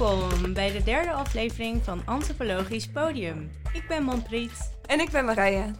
[0.00, 3.50] Welkom bij de derde aflevering van Antropologisch Podium.
[3.72, 4.78] Ik ben Manpriet.
[4.86, 5.70] En ik ben Marije.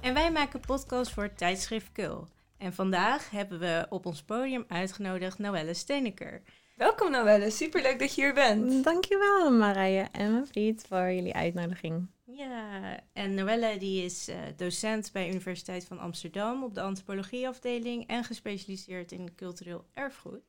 [0.00, 2.28] En wij maken podcasts voor het tijdschrift Kul.
[2.58, 6.42] En vandaag hebben we op ons podium uitgenodigd Noelle Steneker.
[6.76, 8.84] Welkom Noelle, superleuk dat je hier bent.
[8.84, 12.06] Dankjewel Marije en Manpriet voor jullie uitnodiging.
[12.24, 18.24] Ja, en Noelle die is uh, docent bij Universiteit van Amsterdam op de antropologieafdeling en
[18.24, 20.42] gespecialiseerd in cultureel erfgoed.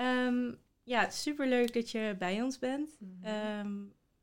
[0.00, 2.96] Um, ja, superleuk dat je bij ons bent.
[2.98, 3.24] Mhm.
[3.24, 3.72] Ehm,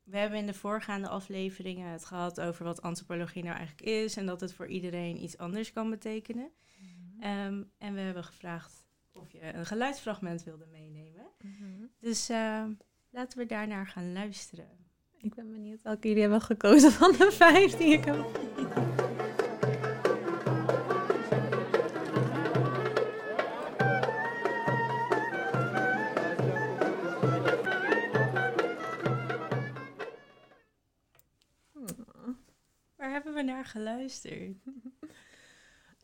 [0.04, 4.26] we hebben in de voorgaande afleveringen het gehad over wat antropologie nou eigenlijk is en
[4.26, 6.52] dat het voor iedereen iets anders kan betekenen.
[6.78, 7.24] Mhm.
[7.24, 11.26] Ehm, en we hebben gevraagd of je een geluidsfragment wilde meenemen.
[11.42, 11.86] Mhm.
[12.00, 12.64] Dus uh,
[13.10, 14.70] laten we daarnaar gaan luisteren.
[15.18, 19.01] Ik ben benieuwd welke jullie hebben gekozen van de vijf die ik heb.
[33.44, 34.58] Naar geluisterd?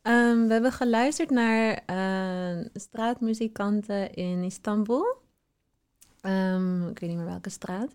[0.04, 5.06] Um, we hebben geluisterd naar uh, straatmuzikanten in Istanbul.
[6.22, 7.94] Um, ik weet niet meer welke straat.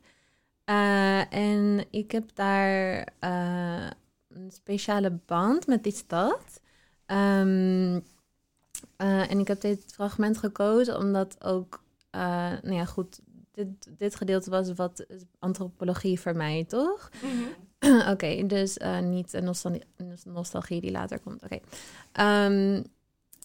[0.66, 3.90] Uh, en ik heb daar uh,
[4.28, 6.60] een speciale band met die stad.
[7.06, 8.04] Um,
[8.96, 13.68] en ik heb dit fragment gekozen omdat ook, nou ja, goed, dit,
[13.98, 15.06] dit gedeelte was wat
[15.38, 17.10] antropologie voor mij, toch?
[17.22, 17.70] Mm
[18.12, 19.82] Oké, dus uh, niet nostalgie,
[20.24, 21.42] nostalgie die later komt.
[21.42, 21.58] Oké.
[22.20, 22.84] Um,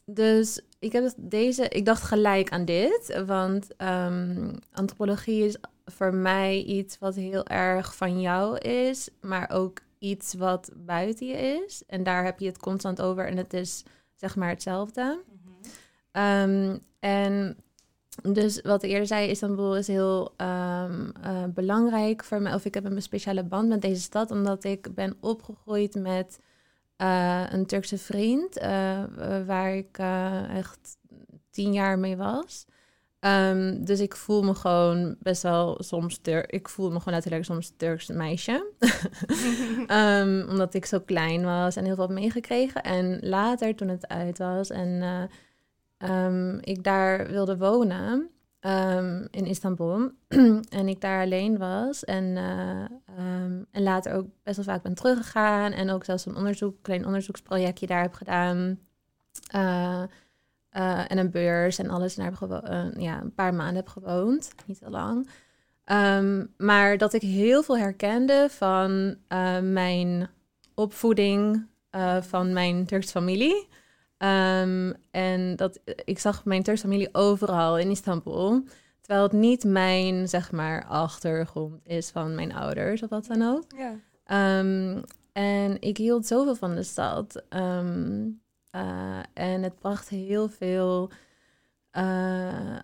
[0.06, 6.62] dus ik heb deze, ik dacht gelijk aan dit, want um, antropologie is voor mij
[6.62, 11.84] iets wat heel erg van jou is, maar ook iets wat buiten je is.
[11.88, 13.84] En daar heb je het constant over en het is
[14.16, 15.22] zeg maar hetzelfde.
[15.30, 15.40] Mm
[16.12, 16.50] -hmm.
[16.72, 17.58] um, en
[18.22, 22.54] dus wat ik eerder zei, Istanbul is heel um, uh, belangrijk voor mij.
[22.54, 26.40] Of ik heb een speciale band met deze stad, omdat ik ben opgegroeid met
[26.98, 29.04] uh, een Turkse vriend, uh,
[29.46, 29.98] waar ik
[30.50, 30.98] echt
[31.50, 32.66] tien jaar mee was.
[33.20, 36.52] Um, dus ik voel me gewoon best wel soms Turk.
[36.52, 38.72] Ik voel me gewoon letterlijk soms Turks meisje.
[39.88, 42.84] um, omdat ik zo klein was en heel veel heb meegekregen.
[42.84, 45.02] En later, toen het uit was en
[45.98, 48.30] um, ik daar wilde wonen
[48.68, 50.12] um, in Istanbul.
[50.80, 52.06] en ik daar alleen was.
[52.06, 52.86] En, uh,
[53.20, 55.72] um, en later ook best wel vaak ben teruggegaan.
[55.72, 58.80] En ook zelfs een onderzoek, klein onderzoeksprojectje daar heb gedaan.
[59.56, 60.04] Uh,
[60.72, 62.18] uh, en een beurs en alles.
[62.18, 64.52] En daar heb uh, ja, een paar maanden heb gewoond.
[64.66, 65.30] Niet heel lang.
[66.58, 69.18] Maar dat ik heel veel herkende van
[69.74, 70.30] mijn
[70.74, 71.66] opvoeding
[72.22, 73.68] van mijn Turkse familie.
[74.18, 78.64] Um, en dat, ik zag mijn Turkse familie overal in Istanbul.
[79.02, 83.64] Terwijl het niet mijn, zeg maar, achtergrond is van mijn ouders of wat dan ook.
[83.78, 84.60] Ja.
[84.60, 87.44] Um, en ik hield zoveel van de stad.
[87.50, 88.42] Um,
[88.72, 91.10] uh, en het bracht heel veel...
[91.98, 92.78] Uh,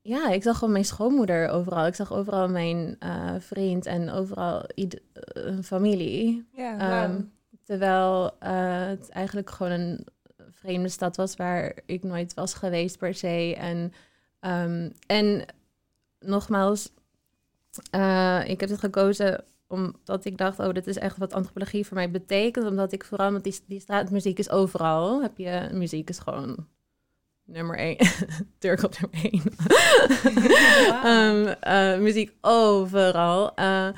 [0.00, 1.86] ja, ik zag gewoon mijn schoonmoeder overal.
[1.86, 4.64] Ik zag overal mijn uh, vriend en overal
[5.32, 6.48] een familie.
[6.52, 7.20] Ja, wow.
[7.64, 10.06] Terwijl het eigenlijk gewoon een
[10.62, 13.56] vreemde stad was waar ik nooit was geweest per se.
[13.58, 13.92] En,
[14.40, 15.44] um, en
[16.20, 16.92] nogmaals,
[17.94, 21.96] uh, ik heb het gekozen omdat ik dacht, oh, dit is echt wat antropologie voor
[21.96, 22.66] mij betekent.
[22.66, 25.22] Omdat ik vooral, met die, die straatmuziek is overal.
[25.22, 26.66] Heb je, muziek is gewoon
[27.44, 27.96] nummer één.
[28.58, 29.42] Turk op nummer één.
[31.12, 33.52] um, uh, muziek overal.
[33.58, 33.88] Uh,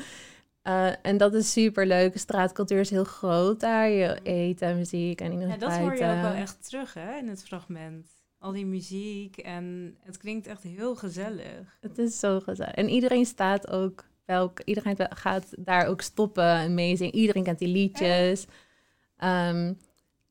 [0.65, 2.19] uh, en dat is super leuk.
[2.19, 3.89] Straatcultuur is heel groot daar.
[3.89, 7.45] Je eten, muziek en Ja, dat hoor je ook wel echt terug hè, in het
[7.45, 8.07] fragment.
[8.39, 11.79] Al die muziek en het klinkt echt heel gezellig.
[11.81, 12.75] Het is zo gezellig.
[12.75, 17.15] En iedereen staat ook welk, iedereen gaat daar ook stoppen en meezingen.
[17.15, 18.47] Iedereen kent die liedjes.
[19.25, 19.79] Um,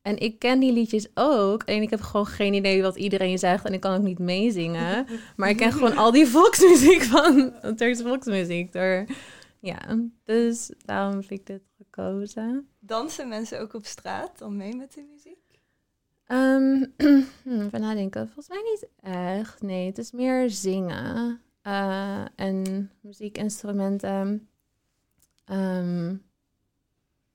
[0.02, 1.62] en ik ken die liedjes ook.
[1.62, 3.64] En ik heb gewoon geen idee wat iedereen zegt.
[3.64, 5.06] En ik kan ook niet meezingen.
[5.36, 8.72] maar ik ken gewoon al die volksmuziek van Turkse volksmuziek.
[8.72, 9.04] Door
[9.64, 12.68] ja, dus daarom heb ik dit gekozen.
[12.78, 15.38] Dansen mensen ook op straat dan mee met de muziek?
[16.28, 16.92] Um,
[17.66, 18.24] even nadenken.
[18.26, 19.62] Volgens mij niet echt.
[19.62, 21.40] Nee, het is meer zingen.
[21.62, 24.48] Uh, en muziekinstrumenten.
[25.50, 26.22] Um,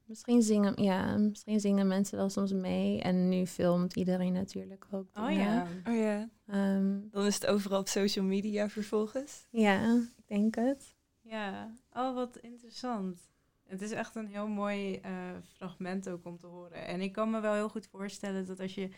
[0.05, 3.01] misschien zingen, ja, misschien zingen mensen wel soms mee.
[3.01, 5.07] En nu filmt iedereen natuurlijk ook.
[5.19, 5.67] Oh ja.
[5.87, 6.29] Oh ja.
[6.53, 9.47] Um, dan is het overal op social media vervolgens.
[9.49, 10.97] Ja, ik denk het.
[11.29, 13.29] Ja, oh wat interessant.
[13.63, 16.85] Het is echt een heel mooi uh, fragment ook om te horen.
[16.85, 18.89] En ik kan me wel heel goed voorstellen dat als je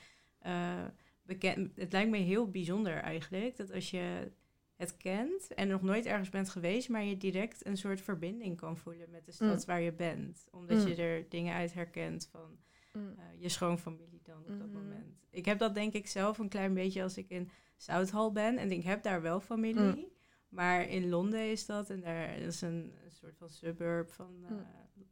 [0.45, 0.83] uh,
[1.23, 1.75] bekend...
[1.75, 4.31] Het lijkt me heel bijzonder eigenlijk, dat als je
[4.75, 8.77] het kent en nog nooit ergens bent geweest, maar je direct een soort verbinding kan
[8.77, 9.65] voelen met de stad Mm.
[9.65, 10.47] waar je bent.
[10.51, 10.87] Omdat Mm.
[10.87, 12.57] je er dingen uit herkent van
[12.93, 13.13] Mm.
[13.17, 14.77] eh, je schoonfamilie dan op dat Mhm.
[14.77, 15.25] moment.
[15.29, 18.71] Ik heb dat denk ik zelf een klein beetje als ik in Southall ben en
[18.71, 20.11] ik heb daar wel familie.
[20.51, 24.35] Maar in Londen is dat en daar dat is een, een soort van suburb van
[24.45, 24.65] eh, Mm.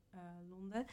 [0.09, 0.19] eh,
[0.49, 0.85] Londen.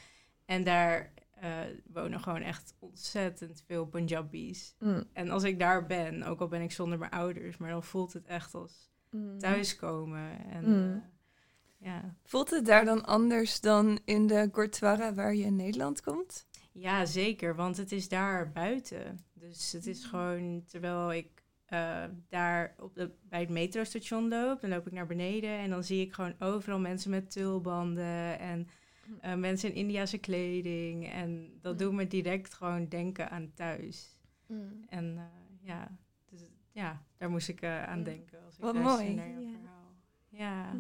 [0.44, 1.50] En daar eh,
[1.86, 4.74] wonen gewoon echt ontzettend veel Punjabis.
[4.78, 5.04] Mm.
[5.12, 8.12] En als ik daar ben, ook al ben ik zonder mijn ouders, maar dan voelt
[8.12, 9.38] het echt als Mm.
[9.38, 10.44] thuiskomen.
[10.48, 10.92] En Mm.
[10.92, 12.14] eh, ja.
[12.24, 16.46] Voelt het daar dan anders dan in de Gurdwara waar je in Nederland komt?
[16.72, 19.18] ja, zeker, want het is daar buiten.
[19.32, 24.70] Dus het is gewoon, terwijl ik eh, daar op de, bij het metrostation loop, dan
[24.70, 28.68] loop ik naar beneden en dan zie ik gewoon overal mensen met tulbanden en
[29.20, 31.10] eh, mensen in Indiase kleding.
[31.12, 34.18] En dat doet me direct gewoon denken aan thuis.
[34.46, 34.84] Mm.
[34.88, 35.24] En eh,
[35.68, 35.96] ja,
[36.30, 36.40] dus,
[36.72, 39.14] ja, daar moest ik eh, aan denken als ik Wat mooi.
[39.14, 39.50] naar jouw Ja.
[39.50, 39.94] verhaal.
[40.28, 40.72] Ja,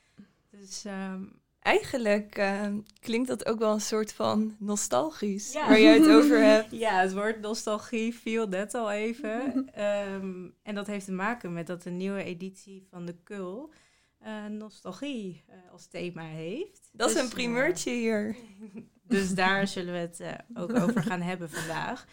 [0.58, 1.24] dus ehm,
[1.64, 2.66] Eigenlijk eh,
[3.00, 5.68] klinkt dat ook wel een soort van nostalgisch, Ja.
[5.68, 6.70] waar jij het over hebt.
[6.86, 9.40] ja, het woord nostalgie viel net al even.
[9.74, 13.72] Ehm, en dat heeft te maken met dat de nieuwe editie van de Kul
[14.18, 16.88] eh, nostalgie eh, als thema heeft.
[16.92, 18.36] Dat is Dus, een primeurtje hier.
[18.74, 18.82] eh,
[19.16, 22.06] dus daar zullen we het eh, ook over gaan hebben vandaag.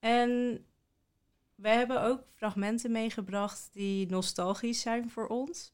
[0.00, 0.64] En
[1.54, 5.72] we hebben ook fragmenten meegebracht die nostalgisch zijn voor ons.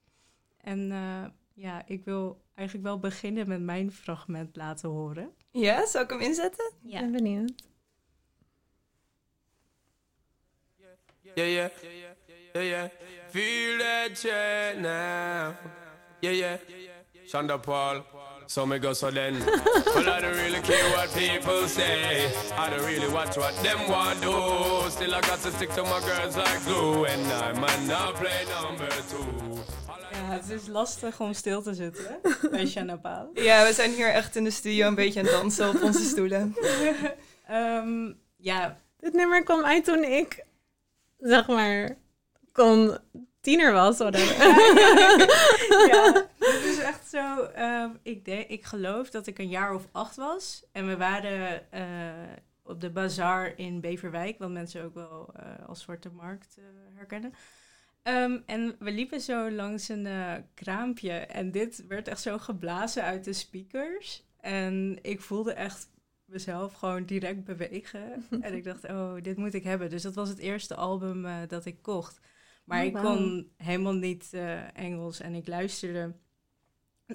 [0.57, 1.25] En eh,
[1.55, 5.31] ja, ik wil eigenlijk wel beginnen met mijn fragment laten horen.
[5.51, 6.73] Ja, zal ik hem inzetten?
[6.85, 7.53] Ik ben benieuwd.
[11.35, 11.71] Yeah, yeah,
[12.55, 12.89] yeah, yeah.
[13.29, 15.55] Feel that shit now.
[16.21, 16.59] Yeah, yeah.
[17.27, 18.03] Shonda Paul.
[18.47, 19.35] So me go so then.
[19.95, 22.33] well, I don't really care what people say.
[22.57, 24.91] I don't really watch what them want do.
[24.91, 27.05] Still, I got to stick to my girls like glue.
[27.05, 29.78] And I might not play number two.
[30.19, 32.19] Ja, het is lastig om stil te zitten
[32.51, 33.31] bij Shanna Paal.
[33.35, 36.05] Ja, we zijn hier echt in de studio een beetje aan het dansen op onze
[36.05, 36.55] stoelen.
[37.47, 40.45] Ehm, ja, Dit nummer kwam uit toen ik,
[41.19, 41.97] zeg maar,
[42.53, 42.99] kon
[43.41, 43.99] tiener was.
[43.99, 44.37] whatever.
[45.93, 47.43] ja, het is echt zo.
[47.43, 50.65] ehm, ik, denk, ik geloof dat ik een jaar of acht was.
[50.73, 51.83] En we waren eh,
[52.63, 56.65] op de bazaar in Beverwijk, wat mensen ook wel eh, als Zwarte Markt eh,
[56.97, 57.35] herkennen.
[58.09, 63.03] Ehm, en we liepen zo langs een eh, kraampje en dit werd echt zo geblazen
[63.03, 64.27] uit de speakers.
[64.41, 65.91] En ik voelde echt
[66.25, 68.27] mezelf gewoon direct bewegen.
[68.41, 69.91] en ik dacht, oh, dit moet ik hebben.
[69.91, 72.21] Dus dat was het eerste album eh, dat ik kocht.
[72.65, 76.15] Maar Oh, ik kon helemaal niet eh, Engels en ik luisterde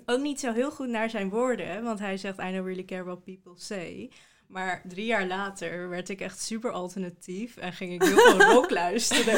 [0.06, 1.84] ook niet zo heel goed naar zijn woorden.
[1.84, 4.12] Want hij zegt, I don't really care what people say.
[4.54, 8.70] Maar drie jaar later werd ik echt super alternatief en ging ik heel veel rock
[8.84, 9.34] luisteren.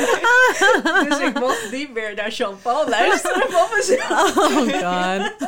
[1.09, 4.37] dus ik mocht niet meer naar Jean-Paul luisteren van mezelf.
[4.37, 5.33] Oh god.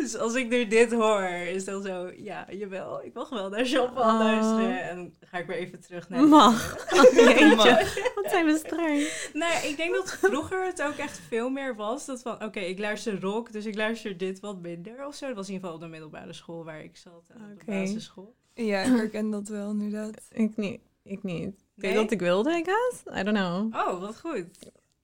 [0.00, 3.64] Dus als ik nu dit hoor, is dan zo, ja, jawel, ik mag wel naar
[3.64, 4.18] Jean-Paul Oh.
[4.18, 4.82] luisteren.
[4.82, 6.22] En ga ik weer even terug naar...
[6.22, 6.74] Mag.
[6.96, 7.54] Oh, jeetje.
[7.54, 7.66] Mag.
[8.14, 9.28] Wat zijn we streng.
[9.32, 12.06] Nee, ik denk dat vroeger het ook echt veel meer was.
[12.06, 15.26] Dat van, oké, ik luister rock, dus ik luister dit wat minder of zo.
[15.26, 17.24] Dat was in ieder geval op de middelbare school waar ik zat.
[17.34, 17.80] En de Oké.
[17.80, 18.34] basisschool.
[18.54, 20.20] Ja, ik herken dat wel inderdaad.
[20.30, 20.80] Ik niet.
[21.02, 21.46] Ik niet.
[21.48, 22.02] Ik weet Nee?
[22.02, 23.20] wat ik wilde, I guess.
[23.20, 23.74] I don't know.
[23.74, 24.44] Oh, wat goed.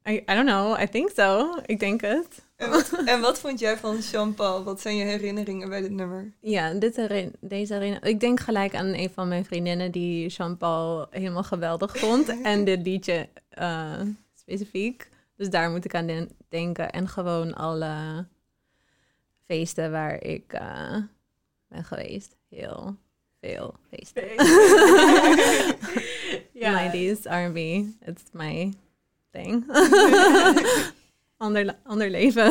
[0.08, 0.80] I, I don't know.
[0.80, 1.56] I think so.
[1.66, 2.46] Ik denk het.
[2.56, 4.64] En wat, en wat vond jij van Jean-Paul?
[4.64, 6.32] Wat zijn je herinneringen bij dit nummer?
[6.40, 8.06] Ja, dit herin- deze herinnering.
[8.14, 12.28] Ik denk gelijk aan een van mijn vriendinnen die Jean-Paul helemaal geweldig vond.
[12.42, 14.00] en dit liedje eh,
[14.34, 15.08] specifiek.
[15.36, 16.90] Dus daar moet ik aan den- denken.
[16.92, 18.26] En gewoon alle
[19.46, 20.96] feesten waar ik eh,
[21.68, 22.36] ben geweest.
[22.56, 22.96] Heel
[23.40, 24.24] veel feesten.
[26.62, 26.92] ja.
[26.92, 27.56] 90s R&B.
[28.08, 28.72] It's my
[29.30, 29.64] thing.
[31.36, 32.50] ander, ander leven.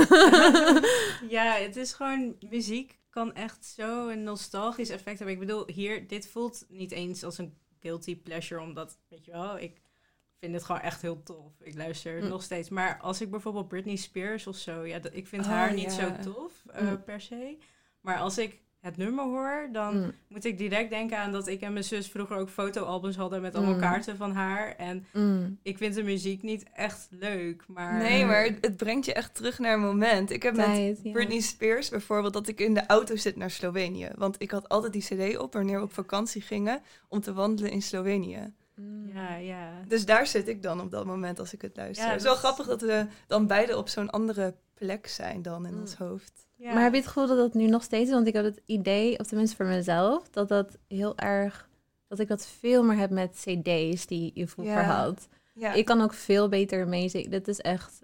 [1.35, 5.35] ja, het is gewoon, muziek kan echt zo een nostalgisch effect hebben.
[5.35, 9.59] Ik bedoel, hier, dit voelt niet eens als een guilty pleasure, omdat, weet je wel,
[9.59, 9.81] ik
[10.39, 11.53] vind het gewoon echt heel tof.
[11.61, 12.27] Ik luister Mm.
[12.27, 12.69] nog steeds.
[12.69, 15.91] Maar als ik bijvoorbeeld Britney Spears of zo, ja, dat- ik vind Oh, haar niet
[15.91, 17.03] zo tof eh, Mm.
[17.03, 17.57] per se.
[18.01, 21.61] Maar als ik het nummer hoor, dan Mm, moet ik direct denken aan dat ik
[21.61, 23.79] en mijn zus vroeger ook fotoalbums hadden met allemaal Mm.
[23.79, 24.75] kaarten van haar.
[24.75, 25.59] En mm.
[25.63, 27.97] ik vind de muziek niet echt leuk, maar...
[27.97, 30.29] Nee, maar het, brengt je echt terug naar een moment.
[30.29, 31.11] Ik heb met ja.
[31.11, 34.09] Britney Spears bijvoorbeeld dat ik in de auto zit naar Slovenië.
[34.15, 37.71] Want ik had altijd die cd op wanneer we op vakantie gingen om te wandelen
[37.71, 38.53] in Slovenië.
[39.13, 39.69] Ja, ja.
[39.87, 42.05] Dus daar zit ik dan op dat moment als ik het luister.
[42.05, 45.65] Ja, het is wel grappig dat we dan beide op zo'n andere plek zijn dan
[45.65, 46.47] in ons hoofd.
[46.61, 46.73] Ja.
[46.73, 48.13] Maar heb je het gevoel dat dat nu nog steeds is?
[48.15, 51.69] Want ik heb het idee, of tenminste voor mezelf, dat dat heel erg,
[52.07, 54.83] dat ik dat veel meer heb met cd's die je vroeger Ja.
[55.03, 55.27] had.
[55.53, 55.73] Ja.
[55.73, 57.29] Ik kan ook veel beter meezingen.
[57.29, 57.99] Dit is echt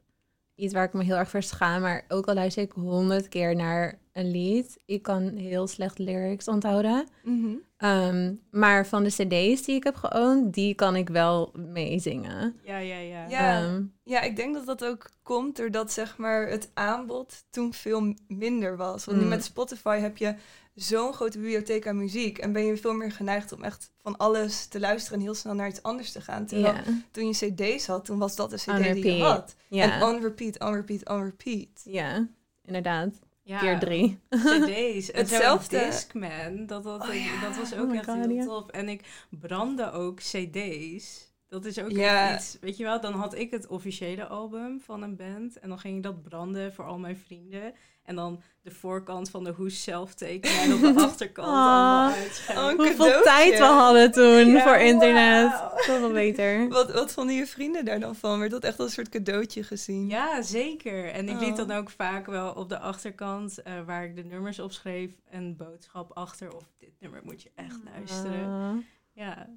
[0.56, 1.82] iets waar ik me heel erg voor schaam.
[1.82, 6.48] Maar ook al luister ik honderd keer naar een lied, ik kan heel slecht lyrics
[6.48, 7.08] onthouden.
[7.24, 7.56] Mhm.
[7.78, 12.60] Ehm, maar van de cd's die ik heb geowned, die kan ik wel meezingen.
[12.64, 13.28] Ja, ja, ja.
[13.30, 13.62] Ja.
[13.64, 18.14] Ehm, Ja, ik denk dat dat ook komt doordat zeg maar, het aanbod toen veel
[18.28, 19.06] minder was.
[19.06, 19.30] Want nu Mm.
[19.30, 20.36] met Spotify heb je
[20.74, 22.38] zo'n grote bibliotheek aan muziek.
[22.38, 25.54] En ben je veel meer geneigd om echt van alles te luisteren en heel snel
[25.54, 26.46] naar iets anders te gaan.
[26.46, 26.76] Terwijl
[27.12, 29.56] toen je cd's had, toen was dat de cd die je had.
[29.70, 31.82] En on repeat, on repeat, on repeat.
[31.84, 32.28] ja,
[32.66, 33.14] inderdaad.
[33.48, 33.60] Ja.
[33.60, 34.20] Keer drie.
[34.30, 35.12] CD's.
[35.12, 35.80] En Hetzelfde.
[35.80, 37.42] Discman, dat, dat, Oh ja.
[37.42, 38.68] dat was Oh ook my echt God, heel tof.
[38.70, 41.26] En ik brandde ook CD's.
[41.48, 45.02] Dat is ook echt iets, weet je wel, dan had ik het officiële album van
[45.02, 45.60] een band.
[45.60, 47.74] En dan ging ik dat branden voor al mijn vrienden.
[48.08, 51.54] En dan de voorkant van de hoes zelf tekenen en op de achterkant Ah.
[51.54, 52.72] allemaal.
[52.74, 55.52] Oh, Hoeveel tijd we hadden toen Ja, voor internet.
[55.52, 55.72] wauw.
[55.78, 56.68] Zoveel beter.
[56.70, 58.40] Wat, wat vonden je vrienden daar dan van?
[58.40, 60.08] Werd dat echt als een soort cadeautje gezien?
[60.08, 61.10] Ja, zeker.
[61.12, 61.68] En ik liet Oh.
[61.68, 66.12] dan ook vaak wel op de achterkant, eh, waar ik de nummers opschreef, een boodschap
[66.18, 66.56] achter.
[66.56, 68.46] Of dit nummer moet je echt luisteren.
[68.46, 68.76] Ah.
[69.14, 69.48] Ja,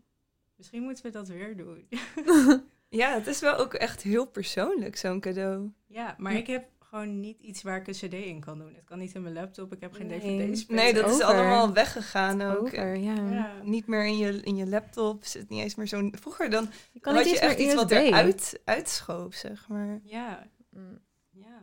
[0.57, 1.89] misschien moeten we dat weer doen.
[2.93, 5.73] Ja, het is wel ook echt heel persoonlijk, zo'n cadeau.
[5.87, 6.39] Ja, maar Ja.
[6.39, 8.75] ik heb gewoon niet iets waar ik een cd in kan doen.
[8.75, 10.19] Het kan niet in mijn laptop, ik heb geen Nee.
[10.21, 10.67] dvd's.
[10.67, 12.61] Nee, dat is allemaal weggegaan ook.
[12.67, 13.15] Over, ja.
[13.31, 13.53] Ja.
[13.63, 16.15] Niet meer in je, in je laptop, zit niet eens meer zo'n...
[16.21, 20.01] Vroeger dan Je kan had je echt meer iets wat eruit uitschoof, zeg maar.
[20.05, 20.99] Ja, Mm.
[21.31, 21.63] ja.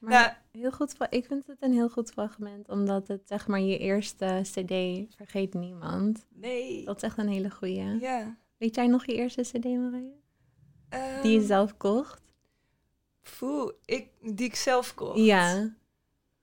[0.00, 3.60] Maar Nou, heel goed, ik vind het een heel goed fragment, omdat het zeg maar
[3.60, 4.74] je eerste CD
[5.16, 6.26] vergeet niemand.
[6.34, 6.84] Nee.
[6.84, 7.98] Dat is echt een hele goeie.
[8.00, 8.36] ja.
[8.56, 10.14] Weet jij nog je eerste CD, Marije?
[10.88, 12.25] Ehm, Die je zelf kocht?
[13.38, 15.18] Poeh, ik, die ik zelf kocht.
[15.18, 15.74] Ja.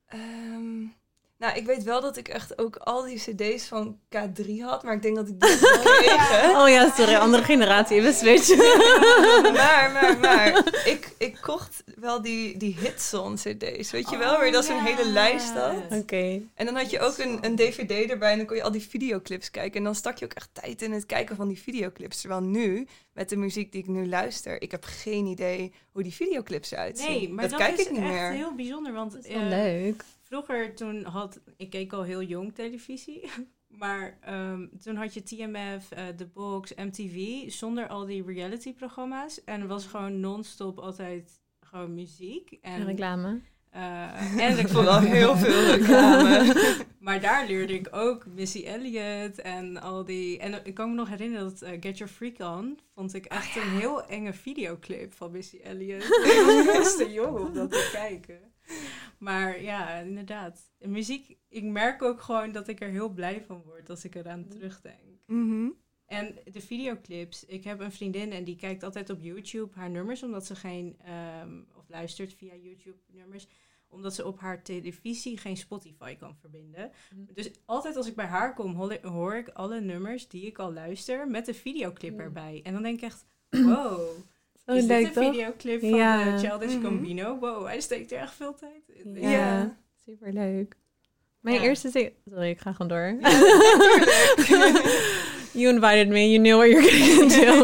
[0.05, 0.85] Ehm,
[1.43, 4.93] nou, ik weet wel dat ik echt ook al die cd's van K3 had, maar
[4.93, 6.61] ik denk dat ik die heb gekregen.
[6.61, 8.57] Oh ja, sorry, andere generatie, even switchen.
[9.61, 14.45] maar, maar, maar, ik, ik kocht wel die, die Hitson cd's, weet je wel, waar
[14.45, 15.75] je dat zo'n Oh, hele lijst had.
[15.89, 16.41] Oké.
[16.53, 18.87] En dan had je ook een, een dvd erbij en dan kon je al die
[18.89, 19.77] videoclips kijken.
[19.77, 22.19] En dan stak je ook echt tijd in het kijken van die videoclips.
[22.19, 26.13] Terwijl nu, met de muziek die ik nu luister, ik heb geen idee hoe die
[26.13, 27.07] videoclips eruit zien.
[27.09, 28.31] Nee, maar dat, dat, kijk is ik niet echt meer.
[28.31, 30.03] heel bijzonder, want Dat is wel eh, leuk.
[30.33, 33.29] Vroeger toen had ik keek al heel jong televisie,
[33.81, 39.61] maar ehm, toen had je TMF, eh The Box, MTV zonder al die reality-programma's en
[39.61, 43.39] er was gewoon non-stop altijd gewoon muziek en En reclame.
[43.69, 44.67] eh, en reclame.
[44.69, 46.53] Vooral heel veel reclame.
[46.99, 50.39] Maar daar leerde ik ook Missy Elliott en al die.
[50.39, 53.55] En ik kan me nog herinneren dat eh, Get Your Freak On vond ik echt
[53.55, 56.03] een heel enge videoclip van Missy Elliott.
[56.25, 58.52] ik was best te jong om dat te kijken.
[59.17, 60.71] Maar ja, inderdaad.
[60.77, 64.15] De muziek, ik merk ook gewoon dat ik er heel blij van word als ik
[64.15, 65.19] eraan terugdenk.
[65.27, 65.69] Mhm.
[66.05, 67.45] En de videoclips.
[67.45, 70.97] Ik heb een vriendin en die kijkt altijd op YouTube haar nummers, omdat ze geen.
[71.03, 73.47] ehm, of luistert via YouTube nummers
[73.93, 76.91] omdat ze op haar televisie geen Spotify kan verbinden.
[77.15, 77.33] Mhm.
[77.33, 81.27] Dus altijd als ik bij haar kom, hoor, ik alle nummers die ik al luister
[81.27, 82.59] met de videoclip erbij.
[82.63, 84.09] En dan denk ik echt, wow,
[84.65, 85.31] Zo is leuk dit een toch?
[85.33, 86.23] videoclip van Ja.
[86.35, 86.83] de Childish Mhm.
[86.83, 87.39] Gambino?
[87.39, 89.21] Wow, hij steekt er echt veel tijd in.
[89.21, 89.29] Ja.
[89.29, 89.77] Ja.
[90.05, 90.75] Superleuk.
[91.39, 91.61] Mijn Ja.
[91.61, 92.11] eerste CD...
[92.31, 93.17] Sorry, ik ga gewoon door.
[95.53, 97.63] you invited me, you knew what you're getting into.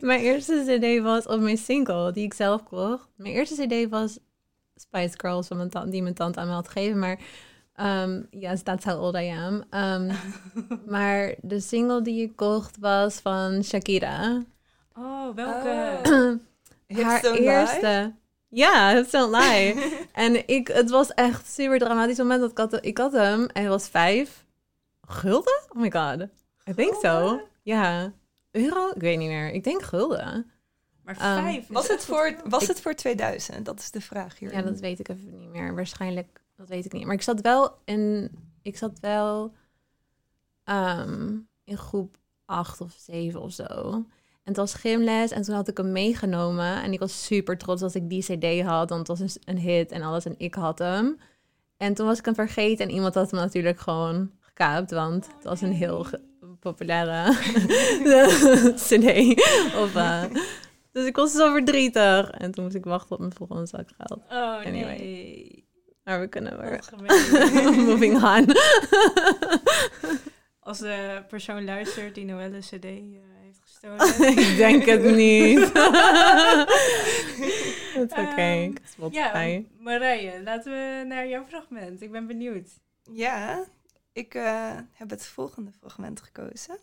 [0.00, 3.08] mijn eerste CD was op mijn single, die ik zelf kocht.
[3.16, 4.18] Mijn eerste CD was
[4.76, 6.98] Spice Girls, van mijn tante, die mijn tante aan me had gegeven.
[6.98, 7.18] Maar
[7.80, 9.64] um, yes, that's how old I am.
[9.70, 10.10] Um,
[10.92, 14.42] maar de single die ik kocht was van Shakira.
[15.00, 15.98] Oh, welke?
[16.10, 16.96] Oh.
[17.06, 17.40] Haar Lie?
[17.40, 18.14] eerste.
[18.48, 19.74] Ja, Hips Don't Lie.
[20.12, 23.60] en ik, het was echt super dramatisch moment dat ik had, ik had hem en
[23.62, 24.46] hij was vijf
[25.08, 25.60] gulden.
[25.68, 26.20] Oh my god,
[26.68, 27.00] I think so.
[27.00, 27.44] Gulden?
[27.62, 28.12] Ja,
[28.50, 28.88] euro?
[28.94, 29.50] Ik weet niet meer.
[29.52, 30.50] Ik denk gulden.
[31.04, 31.62] Maar Ehm, vijf.
[31.62, 32.50] is Was, het voor, goedkoop.
[32.50, 33.64] was het voor 2000?
[33.64, 34.52] Dat is de vraag hier.
[34.52, 35.74] Ja, dat weet ik even niet meer.
[35.74, 37.04] Waarschijnlijk, dat weet ik niet.
[37.06, 38.30] Maar ik zat wel in,
[38.62, 39.54] ik zat wel
[40.64, 44.04] ehm, in groep acht of zeven of zo.
[44.50, 46.82] En het was gymles en toen had ik hem meegenomen.
[46.82, 49.58] En ik was super trots dat ik die cd had, want het was een, een
[49.58, 50.24] hit en alles.
[50.24, 51.18] En ik had hem.
[51.76, 54.90] En toen was ik hem vergeten en iemand had hem natuurlijk gewoon gekaapt.
[54.90, 56.06] Want het was een heel
[56.60, 57.32] populaire
[58.88, 59.04] cd.
[59.76, 60.22] Of, eh,
[60.92, 62.30] dus ik was zo verdrietig.
[62.30, 64.20] En toen moest ik wachten op mijn volgende zakgeld.
[64.30, 64.96] Oh, Anyway.
[64.96, 65.64] nee.
[66.04, 66.82] Maar we kunnen weer
[67.86, 68.54] moving on.
[70.60, 73.00] Als de persoon luistert die Noelle CD eh,
[74.36, 75.58] ik denk het niet.
[77.94, 78.40] is oké.
[78.40, 82.02] Ehm, ja, Marije, laten we naar jouw fragment.
[82.02, 82.68] Ik ben benieuwd.
[83.12, 83.64] Ja,
[84.12, 86.78] ik eh, heb het volgende fragment gekozen.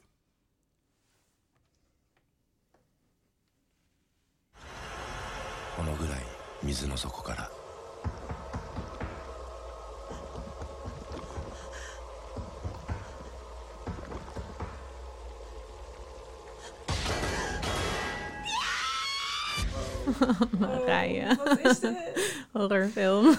[20.60, 21.30] Marije.
[21.30, 21.98] Oh, wat is dit?
[22.54, 23.36] Horrorfilm.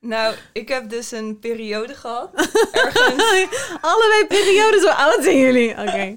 [0.00, 2.30] Nou, ik heb dus een periode gehad.
[2.72, 3.48] Ergens...
[3.80, 5.70] Allebei periodes, hoe oud zijn jullie?
[5.70, 5.80] Oké.
[5.82, 6.16] Okay.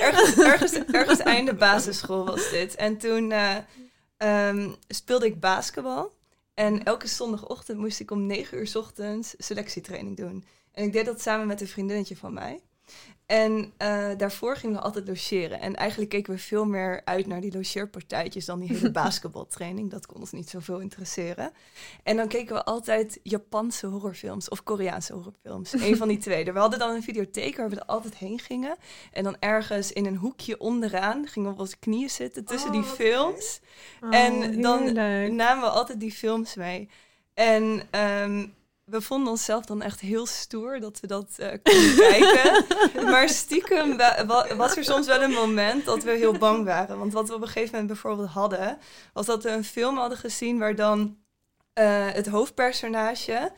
[0.00, 2.74] ergens, ergens, einde basisschool was dit.
[2.74, 3.56] En toen eh,
[4.16, 6.12] ehm, speelde ik basketbal.
[6.54, 10.44] En elke zondagochtend moest ik om negen uur ochtends selectietraining doen.
[10.72, 12.60] En ik deed dat samen met een vriendinnetje van mij.
[13.26, 15.60] En eh, daarvoor gingen we altijd logeren.
[15.60, 19.90] En eigenlijk keken we veel meer uit naar die logeerpartijtjes dan die hele basketbaltraining.
[19.90, 21.52] Dat kon ons niet zoveel interesseren.
[22.02, 25.72] En dan keken we altijd Japanse horrorfilms of Koreaanse horrorfilms.
[25.88, 26.52] Een van die twee.
[26.52, 28.76] We hadden dan een videotheek waar we er altijd heen gingen.
[29.12, 32.80] En dan ergens in een hoekje onderaan gingen we op onze knieën zitten tussen die
[32.82, 33.60] Oh, films.
[34.02, 35.32] Oh, En dan heerlijk.
[35.32, 36.88] namen we altijd die films mee.
[37.34, 38.46] En ehm,
[38.84, 42.64] we vonden onszelf dan echt heel stoer dat we dat eh konden kijken.
[43.10, 46.98] Maar stiekem wa- wa- was er soms wel een moment dat we heel bang waren.
[46.98, 48.78] Want wat we op een gegeven moment bijvoorbeeld hadden,
[49.12, 51.16] was dat we een film hadden gezien waar dan
[51.72, 53.52] eh, het hoofdpersonage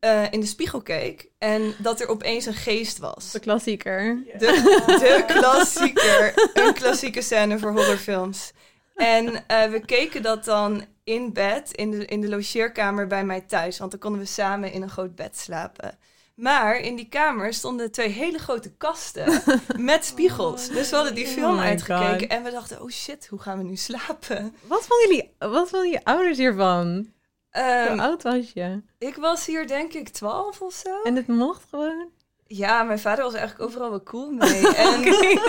[0.00, 1.28] eh, in de spiegel keek.
[1.38, 3.30] En dat er opeens een geest was.
[3.30, 4.22] De klassieker.
[4.38, 4.46] De,
[4.86, 6.50] de klassieker.
[6.54, 8.52] Een klassieke scène voor horrorfilms.
[8.94, 13.40] En eh, we keken dat dan in bed, in de, in de logeerkamer bij mij
[13.40, 13.78] thuis.
[13.78, 15.98] Want dan konden we samen in een groot bed slapen.
[16.34, 19.42] Maar in die kamer stonden twee hele grote kasten
[19.76, 20.68] met spiegels.
[20.68, 22.26] Dus we hadden die Oh film uitgekeken God.
[22.28, 24.54] en we dachten, oh shit, hoe gaan we nu slapen?
[24.66, 27.12] Wat vonden jullie, wat vonden je ouders hiervan?
[27.50, 28.82] Ehm, Hoe oud was je?
[28.98, 31.02] ik was hier denk ik 12 of zo.
[31.02, 32.08] En het mocht gewoon?
[32.52, 34.68] Ja, mijn vader was eigenlijk overal wel cool mee.
[34.76, 35.04] En,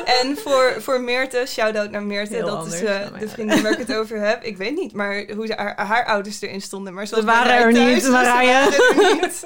[0.05, 3.19] en voor, voor Meerte, shout-out naar Meerte, Heel dat anders is eh, mij.
[3.19, 4.43] de vriendin waar ik het over heb.
[4.43, 6.93] Ik weet niet, maar hoe ze, haar, haar ouders erin stonden.
[6.93, 8.53] Maar Ze er thuis, niet, Marije.
[8.53, 9.43] waren er niet.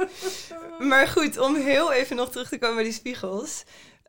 [0.79, 3.63] Maar goed, om heel even nog terug te komen bij die spiegels.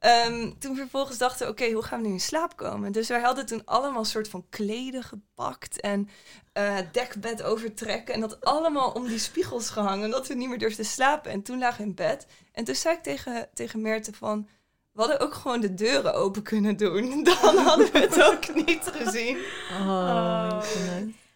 [0.06, 2.92] Ehm, toen vervolgens dachten we, oké, hoe gaan we nu in slaap komen?
[2.92, 6.08] Dus wij hadden toen allemaal een soort van kleden gepakt en
[6.52, 8.14] eh, dekbed overtrekken.
[8.14, 11.30] En dat allemaal om die spiegels gehangen, omdat we niet meer durfden slapen.
[11.30, 12.26] En toen lagen we in bed.
[12.52, 14.48] En toen zei ik tegen, tegen Meerte van,
[14.92, 17.24] we hadden ook gewoon de deuren open kunnen doen.
[17.42, 19.38] Dan hadden we het ook niet gezien.
[19.70, 20.62] Oh, Oh.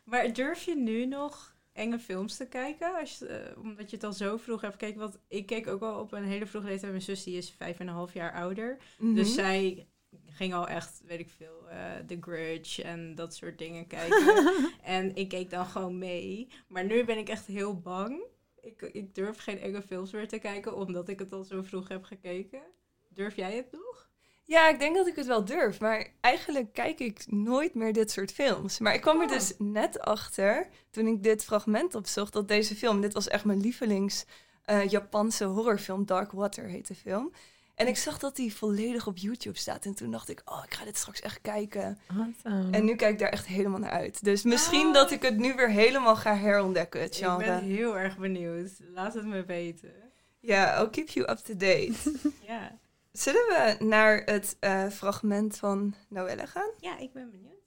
[0.04, 2.98] Maar durf je nu nog enge films te kijken?
[3.00, 5.00] Als je, eh, omdat je het al zo vroeg hebt gekeken.
[5.00, 6.90] Want ik keek ook al op een hele vroege leeftijd.
[6.92, 8.76] Mijn zus die is vijf en een half jaar ouder.
[8.98, 9.34] Dus Mhm.
[9.36, 9.86] zij
[10.26, 14.52] ging al echt, weet ik veel, eh The Grudge en dat soort dingen kijken.
[14.82, 16.48] en ik keek dan gewoon mee.
[16.68, 18.22] Maar nu ben ik echt heel bang.
[18.60, 21.88] Ik, ik durf geen enge films meer te kijken, omdat ik het al zo vroeg
[21.88, 22.62] heb gekeken.
[23.08, 24.09] Durf jij het nog?
[24.50, 25.80] Ja, ik denk dat ik het wel durf.
[25.80, 28.78] Maar eigenlijk kijk ik nooit meer dit soort films.
[28.78, 29.32] Maar ik kwam er Oh.
[29.32, 33.60] dus net achter, toen ik dit fragment opzocht, dat deze film, dit was echt mijn
[33.60, 34.24] lievelings
[34.64, 37.32] eh, Japanse horrorfilm, Dark Water heet de film.
[37.74, 39.84] En ik zag dat die volledig op YouTube staat.
[39.84, 41.98] En toen dacht ik, oh, ik ga dit straks echt kijken.
[42.06, 42.70] Awesome.
[42.70, 44.24] En nu kijk ik daar echt helemaal naar uit.
[44.24, 44.94] Dus misschien Oh.
[44.94, 48.70] dat ik het nu weer helemaal ga herontdekken, het Ik ben heel erg benieuwd.
[48.94, 49.92] Laat het me weten.
[50.40, 51.92] Ja, I'll keep you up to date.
[52.52, 52.78] Ja,
[53.12, 56.70] Zullen we naar het eh, fragment van Noelle gaan?
[56.78, 57.58] ja ik ben benieuwd.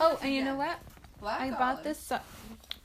[0.00, 0.78] Oh, and you know what?
[1.20, 2.22] Black I bought this sa-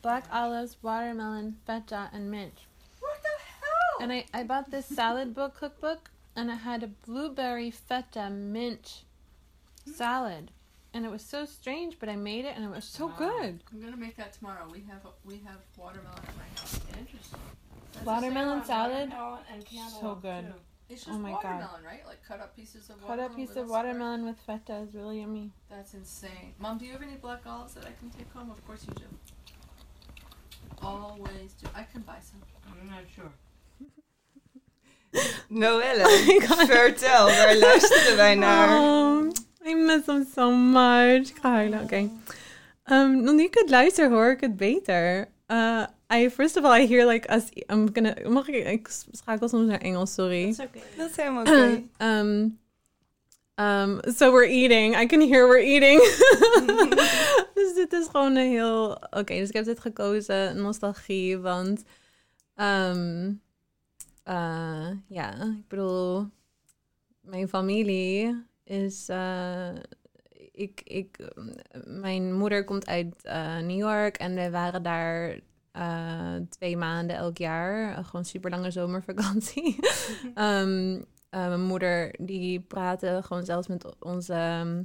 [0.02, 2.54] black olives, watermelon, feta, and mint.
[3.00, 4.02] What the hell?
[4.02, 9.04] And I, I bought this salad book cookbook, and it had a blueberry feta mint
[9.86, 10.52] salad.
[10.94, 13.18] And it was so strange, but I made it, and it was so Wow.
[13.18, 13.64] good.
[13.72, 14.68] I'm gonna make that tomorrow.
[14.72, 16.80] We have we have watermelon at my house.
[16.98, 17.40] Interesting.
[18.06, 19.12] Watermelon salad,
[19.52, 19.64] and
[20.02, 20.54] so good.
[20.90, 21.44] It's Oh just my God.
[21.44, 22.06] watermelon, right?
[22.08, 23.32] Like cut up pieces of Cut watermelon.
[23.32, 25.52] up piece of square- watermelon with feta is really yummy.
[25.70, 26.54] That's insane.
[26.60, 28.50] Mom, do you have any black olives that I can take home?
[28.50, 29.06] Of course you do.
[30.82, 31.68] Always do.
[31.76, 32.42] I can buy some.
[32.66, 33.32] I'm not sure.
[35.50, 36.68] Noelle, oh my God.
[36.68, 38.70] vertel, waar luisteren wij naar?
[38.80, 39.17] Oh, I
[39.88, 41.30] miss them so much.
[41.30, 42.10] Ik ga huilen, oké.
[42.86, 45.28] Um, nu ik het luister, hoor ik het beter.
[45.48, 47.50] Uh, I, first of all, I hear like us...
[47.70, 48.16] I'm gonna...
[48.30, 48.66] Mag ik...
[48.68, 50.46] Ik schakel soms naar Engels, sorry.
[50.46, 50.80] Dat is oké.
[50.98, 51.84] Dat is helemaal oké.
[51.98, 52.60] um,
[53.56, 54.96] um, so we're eating.
[54.96, 56.00] I can hear we're eating.
[57.56, 58.92] dus dit is gewoon een heel...
[58.92, 61.84] Oké, dus ik heb dit gekozen, nostalgie, want...
[62.56, 63.42] um,
[64.26, 66.28] uh, ja, ik bedoel...
[67.22, 69.10] Mijn familie is...
[69.10, 69.70] uh,
[70.52, 71.18] ik, ik,
[71.86, 75.40] mijn moeder komt uit uh, New York en wij waren daar
[75.78, 78.04] uh, twee maanden elk jaar.
[78.04, 79.80] Gewoon super lange zomervakantie.
[80.36, 80.96] um,
[81.30, 84.84] eh, mijn moeder die praatte gewoon zelfs met onze ehm,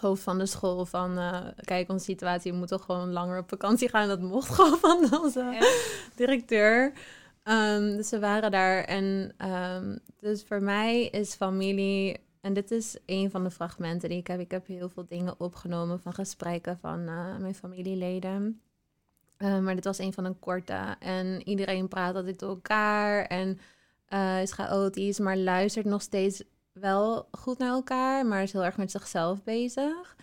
[0.00, 1.18] hoofd van de school van...
[1.18, 4.08] eh, kijk, onze situatie, we moeten gewoon langer op vakantie gaan.
[4.08, 5.66] Dat mocht gewoon van onze
[6.16, 6.92] directeur.
[7.42, 8.84] Ehm, dus we waren daar.
[8.84, 12.16] En ehm, dus voor mij is familie.
[12.44, 14.40] En dit is een van de fragmenten die ik heb.
[14.40, 18.60] Ik heb heel veel dingen opgenomen van gesprekken van eh, mijn familieleden.
[19.36, 20.96] Eh, maar dit was een van een korte.
[20.98, 23.24] En iedereen praat altijd door elkaar.
[23.24, 23.58] En
[24.06, 28.26] eh, is chaotisch, maar luistert nog steeds wel goed naar elkaar.
[28.26, 30.16] Maar is heel erg met zichzelf bezig.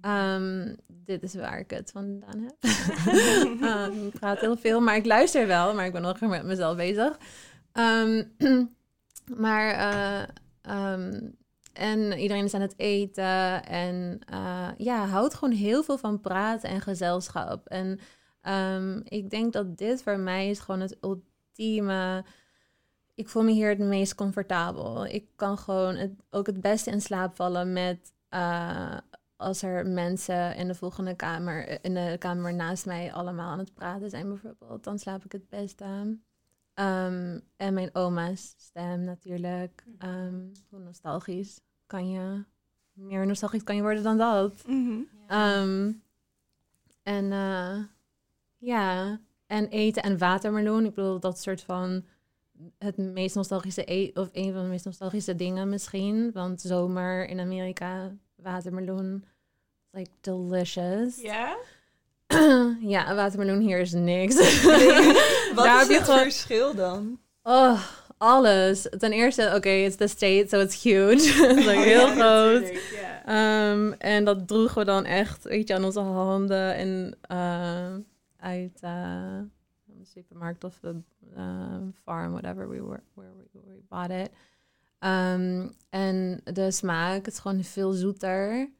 [0.00, 2.56] Ehm, dit is waar ik het vandaan heb.
[3.68, 5.74] Ehm, ik praat heel veel, maar ik luister wel.
[5.74, 7.18] Maar ik ben nog erg met mezelf bezig.
[7.72, 8.24] Ehm,
[9.44, 9.74] maar,
[11.72, 13.64] en iedereen is aan het eten.
[13.64, 17.66] En eh, ja, houdt gewoon heel veel van praten en gezelschap.
[17.66, 17.98] En
[18.40, 22.24] ehm, ik denk dat dit voor mij is gewoon het ultieme...
[23.14, 25.06] Ik voel me hier het meest comfortabel.
[25.06, 28.12] Ik kan gewoon ook het beste in slaap vallen met...
[28.28, 28.96] eh,
[29.36, 33.74] als er mensen in de volgende kamer, in de kamer naast mij allemaal aan het
[33.74, 35.84] praten zijn bijvoorbeeld, dan slaap ik het beste.
[36.74, 39.84] Ehm, en mijn oma's stem natuurlijk.
[39.98, 42.44] Ehm, hoe nostalgisch kan je,
[42.92, 44.66] meer nostalgisch kan je worden dan dat.
[44.66, 45.00] Mhm.
[45.26, 45.92] Ehm,
[47.02, 47.78] en eh,
[48.58, 50.84] ja, en eten en watermeloen.
[50.84, 52.04] Ik bedoel, dat soort van
[52.78, 56.30] het meest nostalgische eten, of een van de meest nostalgische dingen misschien.
[56.32, 59.24] Want zomer in Amerika, watermeloen,
[59.90, 61.20] like delicious.
[61.20, 61.56] Ja?
[62.94, 64.34] ja, watermeloen hier is niks.
[65.56, 67.18] Wat Daar is het gewoon- verschil dan?
[67.42, 67.82] Oh,
[68.18, 68.86] alles.
[68.98, 71.12] Ten eerste, oké, it's the state, so it's huge.
[71.50, 72.72] it's like heel Ja, groot.
[73.24, 77.94] Ehm, en dat droegen we dan echt, weet je, aan onze handen en eh,
[78.36, 79.38] uit eh,
[79.84, 80.94] de supermarkt of de
[81.36, 84.30] eh, farm, whatever we were, where we, where we bought it.
[84.98, 88.70] Ehm, en de smaak, het is gewoon veel zoeter.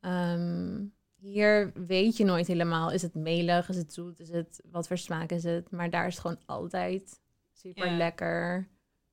[0.00, 0.84] Ehm,
[1.22, 4.98] hier weet je nooit helemaal, is het melig, is het zoet, is het, wat voor
[4.98, 5.70] smaak is het?
[5.70, 7.20] Maar daar is het gewoon altijd
[7.52, 7.96] super Ja.
[7.96, 8.68] lekker,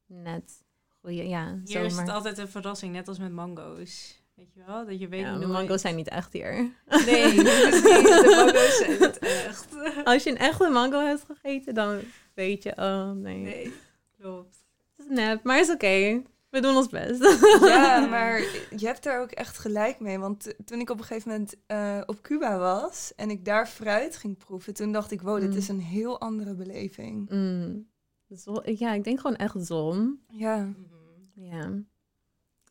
[0.06, 0.64] net,
[1.02, 4.18] goeie, ja, Hier is het altijd een verrassing, net als met mango's.
[4.36, 4.86] Weet je wel?
[4.86, 6.54] Dat je weet Ja, de nooit- mango's zijn niet echt hier.
[6.88, 7.82] Nee, precies.
[7.82, 9.68] De mango's zijn het echt.
[10.04, 12.00] Als je een echte mango hebt gegeten, dan
[12.34, 13.74] weet je, oh nee, Nee,
[14.20, 14.56] klopt.
[14.98, 16.22] het is nep, maar is oké.
[16.50, 17.24] We doen ons best.
[17.62, 18.40] Ja, maar
[18.78, 20.20] je hebt daar ook echt gelijk mee.
[20.20, 24.16] Want toen ik op een gegeven moment eh, op Cuba was en ik daar fruit
[24.18, 25.58] ging proeven, toen dacht ik, wow, dit Mm.
[25.58, 27.30] is een heel andere beleving.
[27.30, 27.88] Mm.
[28.30, 30.20] Zon- ja, ik denk gewoon echt zon.
[30.28, 30.56] Ja.
[30.58, 31.44] Mhm.
[31.46, 31.72] Ja.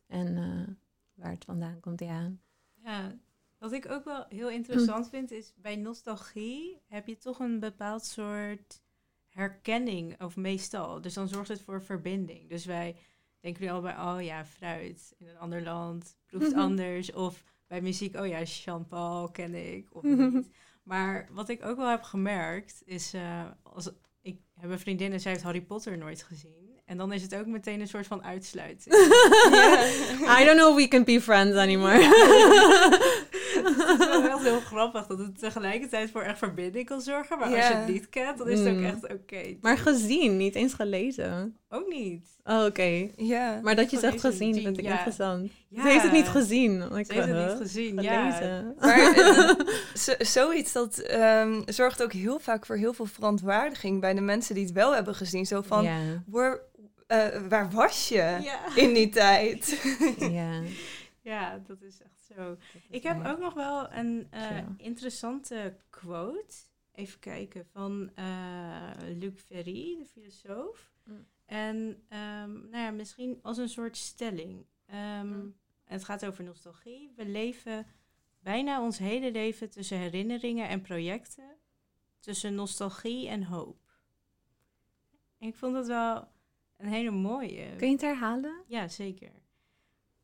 [0.07, 0.73] En eh,
[1.13, 2.31] waar het vandaan komt, ja.
[2.83, 3.15] Ja,
[3.57, 8.05] wat ik ook wel heel interessant vind, is bij nostalgie heb je toch een bepaald
[8.05, 8.81] soort
[9.29, 11.01] herkenning, of meestal.
[11.01, 12.49] Dus dan zorgt het voor verbinding.
[12.49, 12.95] Dus wij
[13.41, 16.59] denken nu al bij, oh ja, fruit in een ander land, proeft Mhm.
[16.59, 17.11] anders.
[17.13, 20.33] Of bij muziek, oh ja, Jean-Paul ken ik, of Mhm.
[20.33, 20.49] niet.
[20.83, 23.89] Maar wat ik ook wel heb gemerkt, is, eh, als,
[24.21, 26.67] ik heb een vriendin en zij heeft Harry Potter nooit gezien.
[26.85, 28.95] En dan is het ook meteen een soort van uitsluiting.
[30.39, 31.97] I don't know if we can be friends anymore.
[33.63, 37.39] Het is wel echt heel grappig dat het tegelijkertijd voor echt verbinding kan zorgen.
[37.39, 38.85] Maar als je het niet kent, dan is het ook Mm.
[38.85, 39.55] echt oké.
[39.61, 41.57] maar gezien, niet eens gelezen.
[41.69, 42.27] Ook niet.
[42.43, 43.07] Oh, oké.
[43.15, 43.59] Ja.
[43.63, 44.91] Maar dat je zegt gezien, vind ik ja.
[44.91, 45.51] interessant.
[45.67, 45.81] Ja.
[45.81, 46.93] Ze heeft het niet gezien.
[46.93, 48.63] Like, Ze heeft het niet gezien, ja.
[48.79, 49.49] Maar eh,
[49.95, 54.55] zo- zoiets dat ehm, zorgt ook heel vaak voor heel veel verontwaardiging bij de mensen
[54.55, 55.45] die het wel hebben gezien.
[55.45, 56.59] Zo van, Ja, waar,
[57.07, 59.81] eh, waar was je in die tijd?
[60.19, 60.61] ja.
[61.31, 62.57] ja, dat is echt zo.
[62.89, 66.55] Ik heb ook nog wel een eh, interessante quote.
[66.91, 70.91] Even kijken, van eh, Luc Ferry, de filosoof.
[71.03, 71.25] Mm.
[71.45, 74.65] En ehm, nou ja, misschien als een soort stelling.
[74.91, 75.55] Mm.
[75.85, 77.13] en het gaat over nostalgie.
[77.15, 77.85] We leven
[78.39, 81.57] bijna ons hele leven tussen herinneringen en projecten.
[82.19, 83.89] Tussen nostalgie en hoop.
[85.37, 86.27] En ik vond dat wel
[86.77, 87.75] een hele mooie.
[87.75, 88.63] Kun je het herhalen?
[88.67, 89.31] Ja, zeker.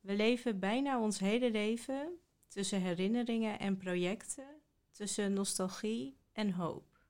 [0.06, 7.06] We leven bijna ons hele leven tussen herinneringen en projecten, tussen nostalgie en hoop.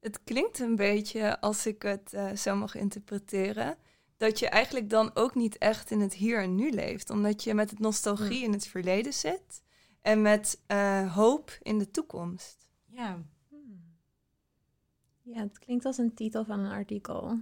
[0.00, 3.76] Het klinkt een beetje, als ik het eh, zo mag interpreteren,
[4.16, 7.10] dat je eigenlijk dan ook niet echt in het hier en nu leeft.
[7.10, 9.62] Omdat je met het nostalgie in het verleden zit
[10.00, 12.68] en met eh, hoop in de toekomst.
[12.84, 13.22] Ja.
[15.34, 17.38] Ja, het klinkt als een titel van een artikel.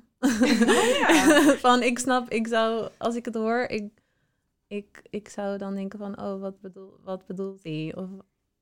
[1.01, 1.41] ja.
[1.67, 4.03] van ik snap, ik zou, als ik het hoor, ik,
[4.67, 7.95] ik, ik zou dan denken van, oh, wat, bedoel, wat bedoelt hij?
[7.97, 8.09] Of,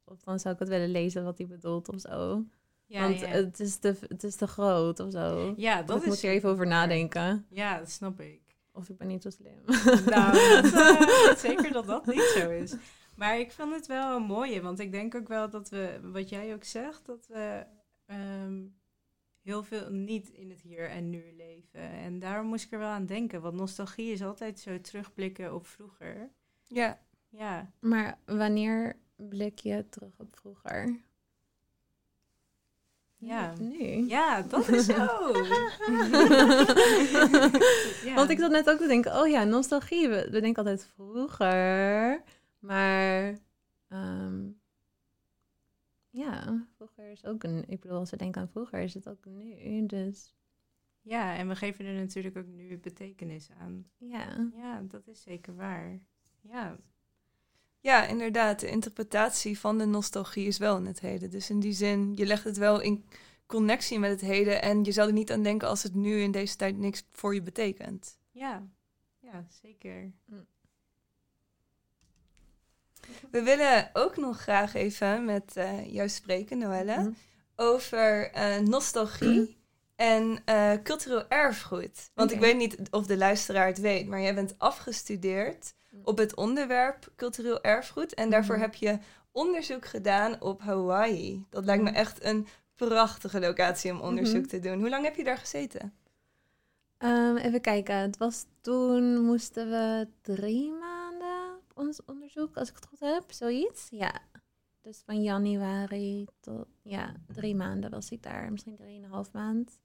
[0.05, 2.45] of dan zou ik het willen lezen wat hij bedoelt of zo.
[2.87, 3.27] ja, Want ja.
[3.27, 5.55] Het, is te, het is te groot of zo.
[5.57, 7.47] ja Dat dat ik moet hier even over nadenken.
[7.51, 8.41] Ja, dat snap ik.
[8.73, 9.63] Of ik ben niet zo slim.
[10.07, 10.33] Nou,
[10.63, 10.73] dat,
[11.31, 12.75] eh, zeker dat dat niet zo is.
[13.17, 16.29] Maar ik vond het wel een mooie, want ik denk ook wel dat we, wat
[16.29, 17.67] jij ook zegt, dat we
[18.07, 18.61] ehm,
[19.43, 21.91] heel veel niet in het hier en nu leven.
[21.91, 25.67] En daarom moest ik er wel aan denken, want nostalgie is altijd zo terugblikken op
[25.67, 26.31] vroeger.
[26.67, 26.99] Ja.
[27.29, 31.01] Ja, Maar wanneer blik je terug op vroeger?
[33.17, 33.53] Ja.
[33.59, 34.07] Nu.
[34.09, 35.07] ja dat is zo.
[38.05, 38.15] Ja.
[38.15, 40.09] Want ik zat net ook te denken, oh ja, nostalgie.
[40.09, 42.23] We, we denken altijd vroeger.
[42.59, 43.39] Maar
[43.89, 44.51] ehm,
[46.11, 46.67] ja,
[47.03, 47.65] vroeger is ook een...
[47.69, 49.87] Ik bedoel, als we denken aan vroeger, is het ook nu.
[49.87, 50.35] Dus
[51.01, 53.87] Ja, en we geven er natuurlijk ook nu betekenis aan.
[53.99, 54.51] ja.
[54.55, 56.01] Ja, dat is zeker waar.
[56.41, 56.77] Ja,
[57.81, 58.61] Ja, inderdaad.
[58.61, 61.31] De interpretatie van de nostalgie is wel in het heden.
[61.31, 63.05] Dus in die zin, je legt het wel in
[63.47, 64.63] connectie met het heden.
[64.63, 67.35] En je zou er niet aan denken als het nu in deze tijd niks voor
[67.35, 68.19] je betekent.
[68.31, 68.69] ja,
[69.19, 70.13] ja zeker.
[73.31, 77.11] We willen ook nog graag even met eh, jou spreken, Noelle, Mhm.
[77.57, 79.57] over eh, nostalgie
[79.97, 82.11] en eh, cultureel erfgoed.
[82.15, 86.35] Want ik weet niet of de luisteraar het weet, maar jij bent afgestudeerd op het
[86.37, 88.15] onderwerp cultureel erfgoed.
[88.15, 88.65] En daarvoor Mhm.
[88.65, 88.99] heb je
[89.33, 91.47] onderzoek gedaan op Hawaii.
[91.51, 91.99] Dat lijkt me Mhm.
[91.99, 94.49] echt een prachtige locatie om onderzoek Mhm.
[94.49, 94.81] te doen.
[94.81, 95.93] Hoe lang heb je daar gezeten?
[96.99, 97.95] Ehm, even kijken.
[97.97, 100.73] Het was toen moesten we drie
[101.75, 103.25] ons onderzoek, als ik het goed heb.
[103.33, 103.87] Zoiets.
[103.91, 104.13] Ja.
[104.83, 108.51] Dus van januari tot ja, drie maanden was ik daar.
[108.53, 109.81] Misschien drieënhalf maand.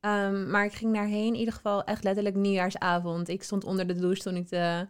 [0.00, 3.28] Ehm, maar ik ging daarheen in ieder geval echt letterlijk nieuwjaarsavond.
[3.28, 4.86] Ik stond onder de douche toen ik de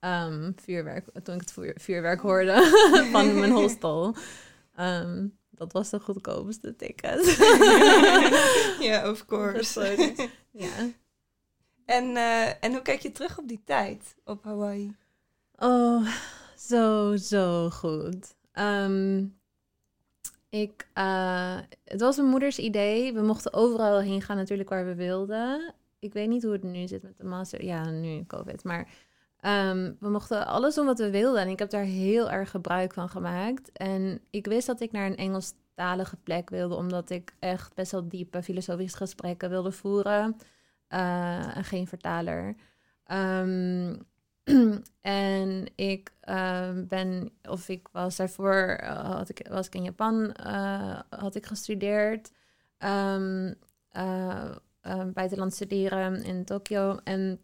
[0.00, 2.62] ehm, vuurwerk, toen ik het vuur- vuurwerk hoorde
[3.12, 4.14] van mijn hostel.
[4.74, 7.36] Ehm, dat was de goedkoopste ticket.
[8.88, 9.96] Ja, of course.
[10.50, 10.90] ja.
[11.84, 14.96] en, eh, en hoe kijk je terug op die tijd op Hawaii?
[15.58, 16.06] Oh,
[16.68, 18.34] zo, zo goed.
[18.52, 19.26] Ehm,
[20.48, 23.12] ik, eh, het was mijn moeders idee.
[23.12, 25.74] We mochten overal heen gaan natuurlijk waar we wilden.
[25.98, 27.64] Ik weet niet hoe het nu zit met de master.
[27.64, 28.64] Ja, nu COVID.
[28.64, 28.88] Maar
[29.40, 31.40] ehm, we mochten alles doen wat we wilden.
[31.40, 33.72] En ik heb daar heel erg gebruik van gemaakt.
[33.72, 36.74] En ik wist dat ik naar een Engelstalige plek wilde.
[36.74, 40.36] Omdat ik echt best wel diepe filosofische gesprekken wilde voeren.
[40.88, 42.54] Eh, en geen vertaler.
[43.04, 43.94] Ehm,
[45.00, 51.34] en ik ehm, ben, of ik was daarvoor, eh, was ik in Japan, eh, had
[51.34, 52.32] ik gestudeerd,
[52.78, 53.52] ehm
[53.98, 56.98] eh, eh, buitenland studeren in Tokio.
[57.04, 57.40] En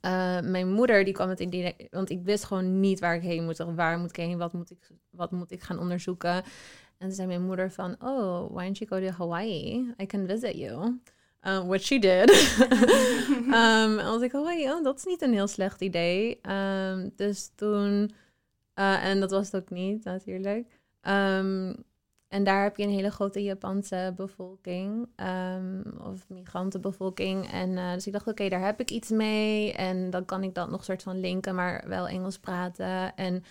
[0.00, 3.22] eh, mijn moeder, die kwam het in die, want ik wist gewoon niet waar ik
[3.22, 6.34] heen moet, waar moet ik heen, wat moet ik, wat moet ik gaan onderzoeken.
[6.98, 9.94] En toen zei mijn moeder van, oh, why don't you go to Hawaii?
[10.02, 11.00] I can visit you.
[11.42, 12.30] Uh, what she did.
[13.30, 16.38] um, en was ik, oh, dat is niet een heel slecht idee.
[16.42, 18.10] Ehm, dus toen,
[18.74, 20.68] eh, en dat was het ook niet natuurlijk.
[21.00, 21.74] Ehm,
[22.28, 25.08] en daar heb je een hele grote Japanse bevolking,
[25.98, 27.50] of migrantenbevolking.
[27.52, 29.72] En eh, dus ik dacht, oké, daar heb ik iets mee.
[29.72, 33.14] En dan kan ik dat nog soort van linken, maar wel Engels praten.
[33.14, 33.44] En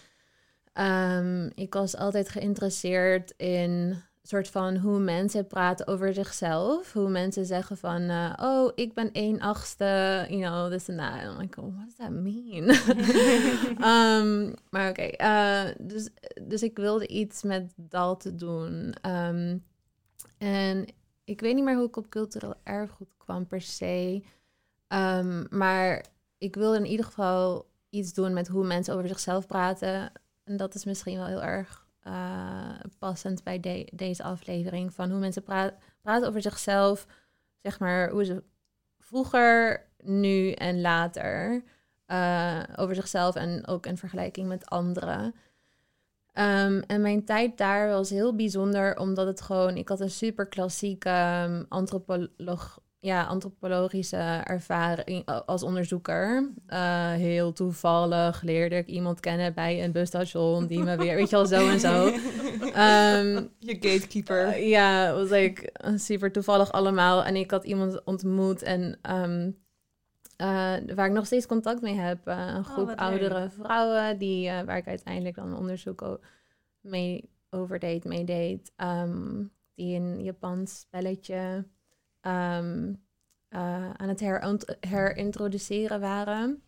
[1.55, 6.93] ik was altijd geïnteresseerd in soort van hoe mensen praten over zichzelf.
[6.93, 11.23] Hoe mensen zeggen van, eh, oh, ik ben 1 achtste, you know, this and that.
[11.23, 12.69] I'm like, oh, what does that mean?
[13.89, 16.09] Ehm, maar oké, eh, dus,
[16.41, 18.93] dus ik wilde iets met dat doen.
[19.01, 19.57] Ehm,
[20.37, 20.85] en
[21.23, 24.23] ik weet niet meer hoe ik op cultureel erfgoed kwam per se.
[24.87, 26.05] Ehm, maar
[26.37, 30.11] ik wilde in ieder geval iets doen met hoe mensen over zichzelf praten.
[30.43, 32.69] En dat is misschien wel heel erg eh,
[32.99, 34.93] passend bij de- deze aflevering.
[34.93, 37.05] Van hoe mensen pra- praten over zichzelf.
[37.61, 38.43] Zeg maar hoe ze
[38.99, 41.63] vroeger, nu en later.
[42.05, 45.35] eh, over zichzelf en ook in vergelijking met anderen.
[46.33, 49.77] Ehm, en mijn tijd daar was heel bijzonder, omdat het gewoon...
[49.77, 56.51] Ik had een super klassieke ehm, antropolog, ja, antropologische ervaring als onderzoeker.
[56.67, 60.67] Eh, heel toevallig leerde ik iemand kennen bij een busstation...
[60.67, 62.07] die me weer, weet je wel, zo en zo.
[62.73, 64.47] Ehm, Je gatekeeper.
[64.47, 67.23] uh, ja, was like super toevallig allemaal.
[67.23, 69.51] En ik had iemand ontmoet en ehm,
[70.37, 72.27] eh, waar ik nog steeds contact mee heb.
[72.27, 73.51] eh, een groep wat oudere leuk.
[73.51, 76.19] vrouwen die, eh, waar ik uiteindelijk dan onderzoek
[76.81, 78.71] mee over deed, mee deed.
[78.75, 79.43] ehm,
[79.75, 81.65] die een Japans spelletje
[82.21, 82.93] ehm,
[83.49, 84.19] eh, aan het
[84.79, 86.63] herintroduceren waren.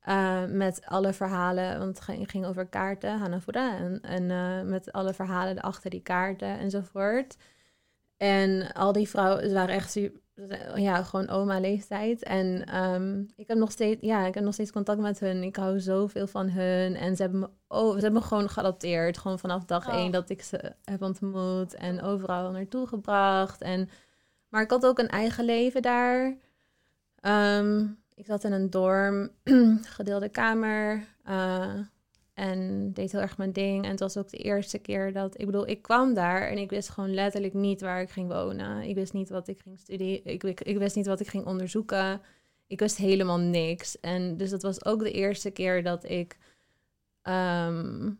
[0.00, 5.14] Eh, met alle verhalen, want het ging, over kaarten, Hanafura, en, en eh, met alle
[5.14, 7.36] verhalen achter die kaarten enzovoort.
[8.16, 9.98] En al die vrouwen, ze waren echt
[10.74, 12.22] ja, gewoon oma leeftijd.
[12.22, 15.42] En ehm, ik, heb nog steeds, ja, ik heb nog steeds contact met hun.
[15.42, 16.96] Ik hou zoveel van hun.
[16.96, 19.18] En ze hebben me, oh, ze hebben me gewoon geadopteerd.
[19.18, 19.94] Gewoon vanaf dag Oh.
[19.94, 21.74] één dat ik ze heb ontmoet.
[21.74, 23.60] En overal naartoe gebracht.
[23.60, 23.88] En,
[24.54, 26.36] maar ik had ook een eigen leven daar.
[27.20, 29.30] Ehm, ik zat in een dorm,
[29.96, 31.06] gedeelde kamer.
[31.24, 31.78] eh,
[32.34, 33.84] en deed heel erg mijn ding.
[33.84, 35.40] En het was ook de eerste keer dat...
[35.40, 38.82] Ik bedoel, ik kwam daar en ik wist gewoon letterlijk niet waar ik ging wonen.
[38.82, 40.24] Ik wist niet wat ik ging studeren.
[40.24, 42.20] Ik, ik, wist niet wat ik ging onderzoeken.
[42.66, 44.00] Ik wist helemaal niks.
[44.00, 46.38] En dus dat was ook de eerste keer dat ik
[47.22, 48.12] ehm,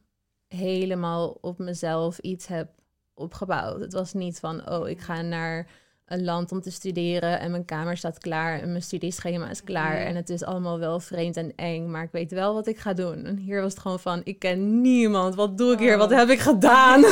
[0.49, 2.71] helemaal op mezelf iets heb
[3.15, 3.81] opgebouwd.
[3.81, 7.65] Het was niet van, oh, ik ga naar een land om te studeren en mijn
[7.65, 10.07] kamer staat klaar en mijn studieschema is klaar Mhm.
[10.07, 12.93] en het is allemaal wel vreemd en eng, maar ik weet wel wat ik ga
[12.93, 13.25] doen.
[13.25, 16.17] En hier was het gewoon van, ik ken niemand, wat doe ik hier, wat Oh.
[16.19, 17.05] heb ik gedaan?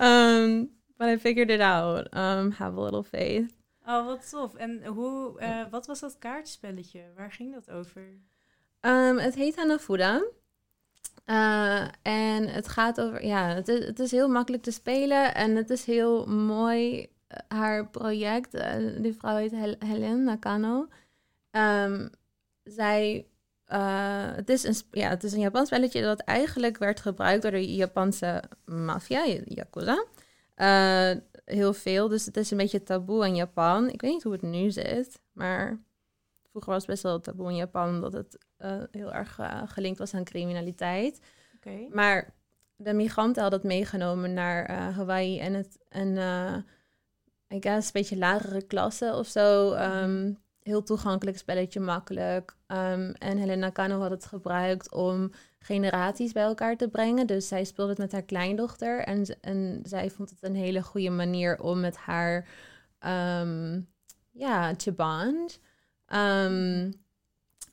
[0.00, 2.06] um, but I figured it out.
[2.14, 3.50] Um, have a little faith.
[3.86, 4.54] Oh, wat tof.
[4.54, 7.00] En hoe, eh, wat was dat kaartspelletje?
[7.16, 8.02] Waar ging dat over?
[8.80, 10.22] Um, het heet Hanafuda.
[11.26, 15.56] Uh, en het gaat over, ja, het is, het is heel makkelijk te spelen en
[15.56, 17.10] het is heel mooi.
[17.32, 20.88] Eh, Haar project, eh, die vrouw heet Hel Helen Nakano.
[21.50, 22.10] Um,
[22.62, 23.26] zij,
[23.68, 27.50] uh, het, is een, ja, het is een Japans spelletje dat eigenlijk werd gebruikt door
[27.50, 30.04] de Japanse maffia, Yakuza.
[30.56, 31.10] Uh,
[31.44, 33.88] heel veel, dus het is een beetje taboe in Japan.
[33.88, 35.82] Ik weet niet hoe het nu zit, maar
[36.50, 38.38] vroeger was het best wel taboe in Japan, omdat het
[38.90, 41.20] heel erg gelinkt was aan criminaliteit.
[41.56, 41.86] Oké.
[41.90, 42.34] Maar
[42.76, 46.16] de migranten hadden het meegenomen naar Hawaii en het en
[47.52, 49.74] I guess een beetje lagere klassen of zo.
[49.74, 52.56] Um, heel toegankelijk spelletje, makkelijk.
[52.66, 57.26] Um, en Helena Kano had het gebruikt om generaties bij elkaar te brengen.
[57.26, 59.00] Dus zij speelde het met haar kleindochter.
[59.00, 62.48] En, en zij vond het een hele goede manier om met haar
[63.40, 63.88] um,
[64.30, 65.60] ja, te bond.
[66.14, 67.00] Um,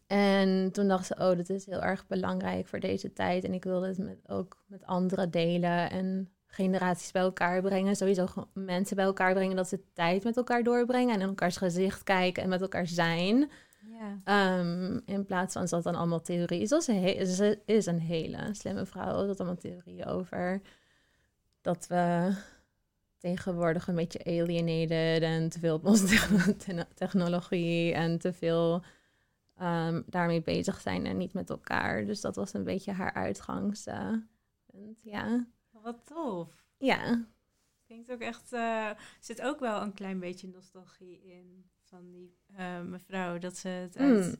[0.07, 3.43] en toen dacht ze, oh, dat is heel erg belangrijk voor deze tijd.
[3.43, 7.95] En ik wilde het met, ook met anderen delen en generaties bij elkaar brengen.
[7.95, 11.13] Sowieso mensen bij elkaar brengen dat ze tijd met elkaar doorbrengen.
[11.13, 13.49] En in elkaars gezicht kijken en met elkaar zijn.
[14.25, 14.59] Ja.
[14.59, 16.67] Um, in plaats van dat dan allemaal theorieën.
[16.67, 19.25] Ze, is een hele slimme vrouw.
[19.27, 20.61] Dat allemaal theorieën over
[21.61, 22.33] dat we
[23.17, 26.27] tegenwoordig een beetje alienated en te veel op onze
[26.65, 28.83] te technologie en te veel
[29.61, 32.05] um, daarmee bezig zijn en niet met elkaar.
[32.05, 34.25] Dus dat was een beetje haar uitgangspunt.
[35.01, 35.45] ja.
[35.83, 36.63] Wat tof.
[36.77, 37.25] Ja.
[37.85, 38.53] Klinkt ook echt.
[38.53, 43.37] Uh, er zit ook wel een klein beetje nostalgie in van die uh, mevrouw.
[43.37, 44.35] Dat ze het uit Mm.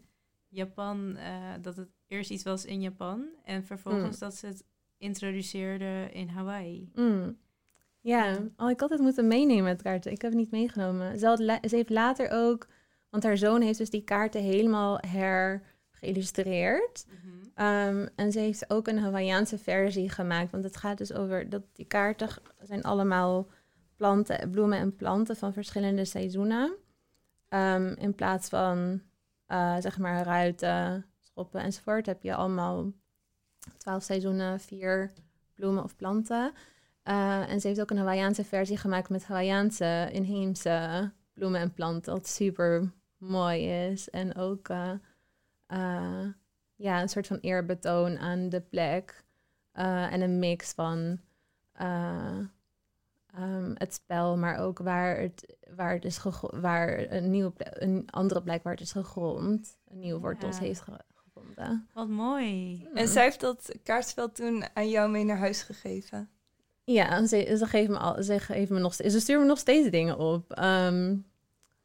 [0.48, 1.16] Japan.
[1.18, 3.26] Uh, dat het eerst iets was in Japan.
[3.44, 4.20] En vervolgens Mm.
[4.20, 4.64] dat ze het
[4.98, 6.92] introduceerde in Hawaii.
[6.96, 7.38] Mm.
[8.02, 10.12] Ja, oh, ik had het moeten meenemen met kaarten.
[10.12, 11.20] Ik heb het niet meegenomen.
[11.20, 12.68] Ze, had ze heeft later ook,
[13.10, 15.00] want haar zoon heeft dus die kaarten helemaal
[16.00, 17.06] hergeïllustreerd.
[17.08, 17.68] Mhm.
[17.68, 20.52] Um, en ze heeft ook een Hawaiiaanse versie gemaakt.
[20.52, 22.30] Want het gaat dus over dat die kaarten
[22.62, 23.48] zijn allemaal
[23.96, 26.76] planten, bloemen en planten van verschillende seizoenen.
[27.50, 29.02] Um, in plaats van
[29.48, 32.92] uh, zeg maar ruiten, schoppen enzovoort heb je allemaal
[33.78, 35.12] twaalf seizoenen, vier
[35.56, 36.52] bloemen of planten.
[37.04, 42.14] Uh, en ze heeft ook een Hawaiiaanse versie gemaakt met Hawaiiaanse inheemse bloemen en planten.
[42.14, 44.10] Wat super mooi is.
[44.10, 44.92] En ook uh,
[45.72, 46.26] uh,
[46.76, 49.24] ja, een soort van eerbetoon aan de plek.
[49.76, 51.20] Uh, en een mix van
[53.38, 58.08] um, het spel, maar ook waar het, waar het is waar een, nieuwe plek, een
[58.10, 59.78] andere plek waar het is gegrond.
[59.88, 60.64] Een nieuwe wortels Ja.
[60.64, 61.88] heeft ge gevonden.
[61.94, 62.88] Wat mooi.
[62.94, 66.30] En zij heeft dat kaartspel toen aan jou mee naar huis gegeven.
[66.84, 69.58] Ja, ze, ze, geeft me al, ze, geeft me nog, steeds- ze stuurt me nog
[69.60, 70.52] steeds dingen op.
[70.52, 71.18] Ehm,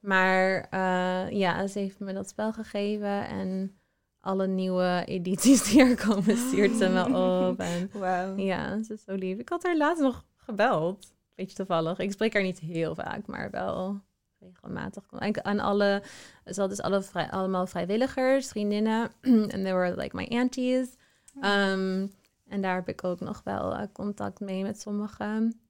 [0.05, 3.77] maar uh, ja, ze heeft me dat spel gegeven en
[4.21, 7.05] alle nieuwe edities die er komen stuurt ze me
[7.49, 7.59] op.
[7.59, 7.91] En
[8.37, 9.39] ja, ze is zo lief.
[9.39, 11.13] Ik had haar laatst nog gebeld.
[11.35, 11.99] Beetje toevallig.
[11.99, 14.01] Ik spreek haar niet heel vaak, maar wel
[14.39, 15.05] regelmatig.
[15.19, 16.03] En aan alle,
[16.45, 19.11] ze had dus alle vrij, allemaal vrijwilligers, vriendinnen.
[19.55, 20.97] En they were like my aunties.
[21.37, 22.13] Um,
[22.49, 25.61] en daar heb ik ook nog wel uh, contact mee met sommigen.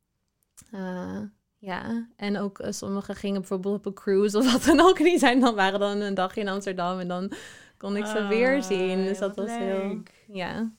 [0.74, 1.20] Uh,
[1.64, 4.96] ja, en ook uh, sommigen gingen bijvoorbeeld op een cruise of wat dan ook.
[4.96, 7.32] Die zijn dan, waren dan een dagje in Amsterdam en dan
[7.76, 9.04] kon ik ze Ah, weer zien.
[9.04, 9.88] Dus dat was heel...
[9.88, 10.24] leuk.
[10.26, 10.72] Ja.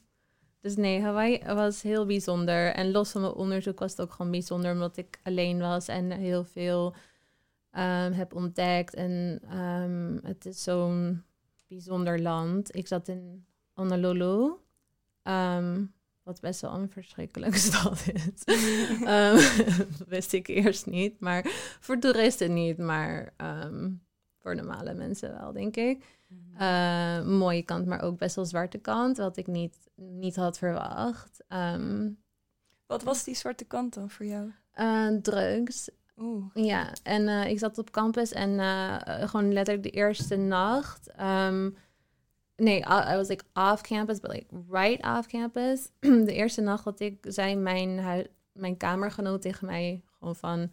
[0.62, 2.74] Dus nee, Hawaii was heel bijzonder.
[2.74, 4.72] En los van mijn onderzoek was het ook gewoon bijzonder...
[4.72, 6.96] omdat ik alleen was en heel veel
[7.72, 8.94] um, heb ontdekt.
[8.94, 11.24] En um, het is zo'n
[11.68, 12.76] bijzonder land.
[12.76, 14.54] Ik zat in Honolulu...
[15.24, 15.95] Um,
[16.26, 18.44] Wat best wel een verschrikkelijke stad is.
[19.06, 19.36] Ehm,
[19.98, 21.20] dat wist ik eerst niet.
[21.20, 21.42] Maar
[21.80, 22.78] voor toeristen niet.
[22.78, 23.92] Maar ehm,
[24.42, 26.04] voor normale mensen wel, denk ik.
[26.58, 29.18] Eh, mooie kant, maar ook best wel zwarte kant.
[29.18, 31.44] Wat ik niet, niet had verwacht.
[31.48, 32.10] Ehm,
[32.86, 34.52] Wat was die zwarte kant dan voor jou?
[34.72, 35.90] eh, drugs.
[36.18, 36.46] Oeh.
[36.54, 41.12] Ja, en eh, ik zat op campus en eh, gewoon letterlijk de eerste nacht.
[41.12, 41.70] ehm,
[42.56, 45.90] nee, I, was like off campus, but like right off campus.
[46.00, 48.02] de eerste nacht dat ik zei mijn,
[48.52, 50.72] mijn kamergenoot tegen mij gewoon van...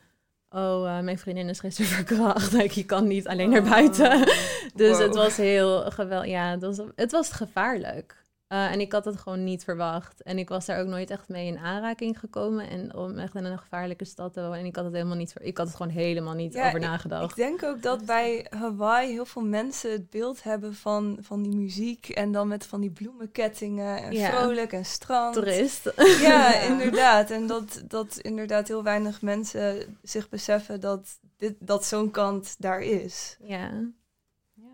[0.51, 2.53] Oh, eh, mijn vriendin is gisteren verkracht.
[2.53, 4.28] Like, je kan niet alleen naar buiten.
[4.74, 6.28] Dus het was heel geweldig.
[6.28, 8.21] Ja, het was, het was gevaarlijk.
[8.53, 10.22] Eh, en ik had het gewoon niet verwacht.
[10.22, 12.68] En ik was daar ook nooit echt mee in aanraking gekomen.
[12.68, 14.59] En om echt in een gevaarlijke stad te wonen.
[14.59, 17.30] En ik had het helemaal niet, ik had het gewoon helemaal niet Ja, over nagedacht.
[17.30, 21.57] Ik denk ook dat bij Hawaii heel veel mensen het beeld hebben van, van die
[21.57, 24.30] muziek en dan met van die bloemenkettingen en Ja.
[24.30, 25.34] vrolijk en strand.
[25.34, 25.92] Toerist.
[26.20, 27.30] Ja, inderdaad.
[27.30, 32.80] En dat, dat inderdaad heel weinig mensen zich beseffen dat, dit, dat zo'n kant daar
[32.80, 33.36] is.
[33.42, 33.70] ja.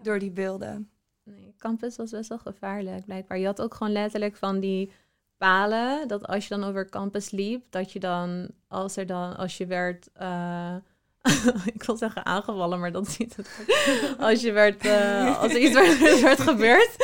[0.02, 0.90] Door die beelden.
[1.28, 3.38] Nee, campus was best wel gevaarlijk, blijkbaar.
[3.38, 4.90] Je had ook gewoon letterlijk van die
[5.36, 9.56] palen, dat als je dan over campus liep, dat je dan, als er dan, als
[9.56, 10.76] je werd, eh,
[11.74, 13.50] ik wil zeggen aangevallen, maar dat is niet het.
[14.18, 16.94] Als je werd, eh, als er iets werd, werd gebeurd,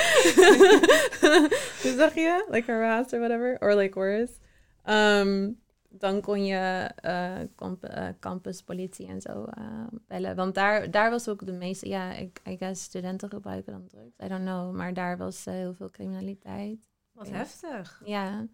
[2.00, 2.46] zeg je?
[2.50, 4.32] Like harassed or whatever, or like worse.
[4.84, 5.50] Ehm,
[5.98, 10.36] dan kon je eh, camp- eh, campuspolitie en zo eh, bellen.
[10.36, 14.16] Want daar, daar was ook de meeste, ja, ik I guess studenten gebruiken dan drugs.
[14.24, 16.78] I don't know, maar daar was eh, heel veel criminaliteit.
[17.12, 17.34] Wat Ja.
[17.34, 18.02] heftig.
[18.04, 18.46] Ja.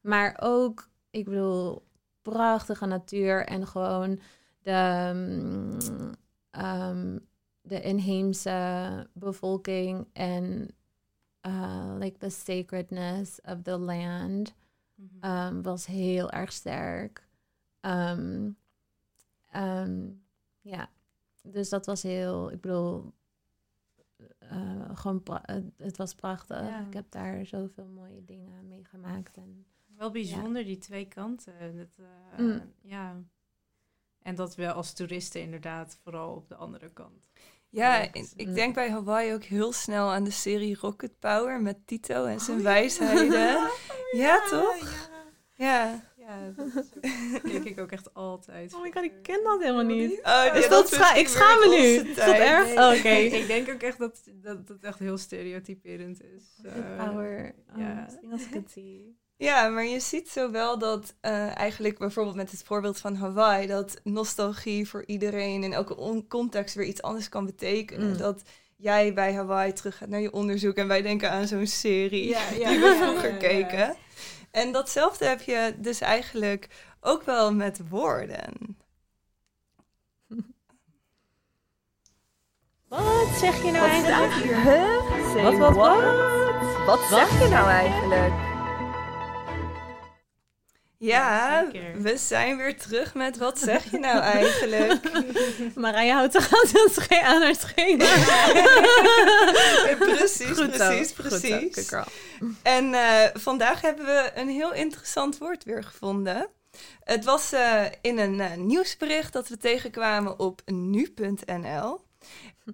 [0.00, 1.82] Maar ook, ik bedoel,
[2.22, 4.20] prachtige natuur en gewoon
[4.62, 6.12] de, mm,
[6.50, 7.18] ehm,
[7.62, 10.68] de inheemse bevolking en
[11.46, 14.54] uh, like the sacredness of the land
[15.20, 17.28] um, was heel erg sterk.
[17.80, 18.50] Ehm,
[19.50, 20.08] ehm,
[20.60, 20.88] ja,
[21.42, 23.12] dus dat was heel, ik bedoel,
[24.38, 26.60] eh, gewoon, pra- het, het was prachtig.
[26.60, 26.86] Ja.
[26.86, 29.36] Ik heb daar zoveel mooie dingen meegemaakt.
[29.36, 29.66] En
[29.96, 31.76] Wel bijzonder, die twee kanten.
[31.76, 32.72] Dat, eh, Mm.
[32.80, 33.16] Ja.
[34.22, 37.28] En dat we als toeristen inderdaad vooral op de andere kant.
[37.74, 38.26] Ja, Ja, ik- mm.
[38.36, 42.34] ik denk bij Hawaii ook heel snel aan de serie Rocket Power met Tito en
[42.36, 43.68] Oh, zijn wijsheden.
[44.12, 45.08] Ja, toch?
[45.54, 46.02] Ja.
[46.16, 48.74] Ja, dat keek ik ook echt altijd.
[48.74, 50.10] Oh my god, ik ken dat helemaal niet.
[50.18, 50.22] Oh,
[50.54, 52.08] ja, dat scha- ik schaam me nu.
[52.10, 52.64] Is dat erg?
[52.64, 53.08] Nee, Oh, oké.
[53.08, 56.60] ik, ik denk ook echt dat, dat het echt heel stereotyperend is.
[56.64, 57.54] Eh, Power.
[57.72, 58.02] Oh, ja.
[58.04, 59.18] Misschien als ik het zie.
[59.36, 63.66] Ja, maar je ziet zo wel dat eh, eigenlijk bijvoorbeeld met het voorbeeld van Hawaii,
[63.66, 68.10] dat nostalgie voor iedereen in elke on- context weer iets anders kan betekenen.
[68.10, 68.16] Mm.
[68.16, 68.42] Dat
[68.76, 72.50] jij bij Hawaii terug gaat naar je onderzoek en wij denken aan zo'n serie Ja,
[72.58, 73.38] ja, die we vroeger ja, ja.
[73.66, 73.96] keken.
[74.50, 76.68] En datzelfde heb je dus eigenlijk
[77.00, 78.76] ook wel met woorden.
[82.88, 84.62] Wat zeg je nou Wat eigenlijk?
[84.62, 85.42] Huh?
[85.42, 86.02] Wat, wat, what?
[86.86, 88.53] Wat zeg je nou eigenlijk?
[91.04, 95.00] Ja, we zijn weer terug met wat zeg je nou eigenlijk?
[95.74, 98.04] Marija houdt zijn sche- aan haar schema.
[100.14, 101.92] precies, Goed precies, zo, precies.
[102.62, 106.48] En eh, vandaag hebben we een heel interessant woord weer gevonden.
[107.04, 112.00] Het was eh, in een eh, nieuwsbericht dat we tegenkwamen op nu.nl.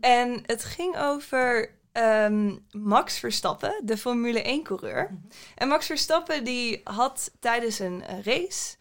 [0.00, 1.70] En het ging over
[2.00, 5.18] ehm, Max Verstappen, de Formule 1-coureur.
[5.54, 8.76] En Max Verstappen die had tijdens een eh, race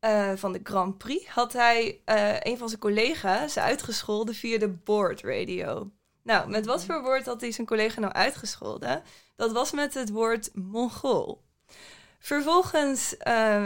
[0.00, 1.28] eh, van de Grand Prix...
[1.28, 5.90] had hij eh, een van zijn collega's uitgescholden via de board radio.
[6.22, 9.02] Nou, met wat voor woord had hij zijn collega nou uitgescholden?
[9.36, 11.42] Dat was met het woord Mongool.
[12.18, 13.14] Vervolgens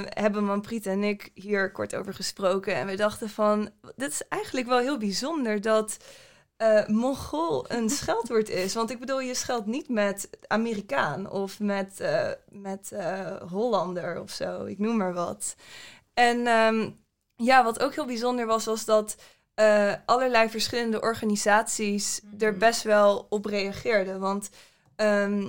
[0.08, 2.74] hebben Manpriet en ik hier kort over gesproken.
[2.74, 5.96] En we dachten van, dit is eigenlijk wel heel bijzonder dat
[6.56, 8.74] eh Mongool een scheldwoord is.
[8.74, 14.30] Want ik bedoel, je scheldt niet met Amerikaan of met, eh, met eh, Hollander of
[14.30, 14.64] zo.
[14.64, 15.56] Ik noem maar wat.
[16.14, 16.90] En ehm,
[17.36, 19.16] ja, wat ook heel bijzonder was, was dat
[20.06, 24.20] allerlei verschillende organisaties er best wel op reageerden.
[24.20, 24.50] Want
[24.96, 25.48] ehm,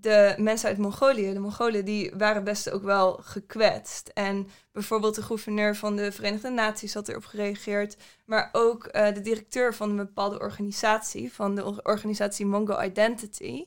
[0.00, 4.10] de mensen uit Mongolië, de Mongolen, die waren best ook wel gekwetst.
[4.14, 7.96] En bijvoorbeeld de gouverneur van de Verenigde Naties had erop gereageerd.
[8.24, 13.64] Maar ook eh, de directeur van een bepaalde organisatie, van de or- organisatie Mongo Identity.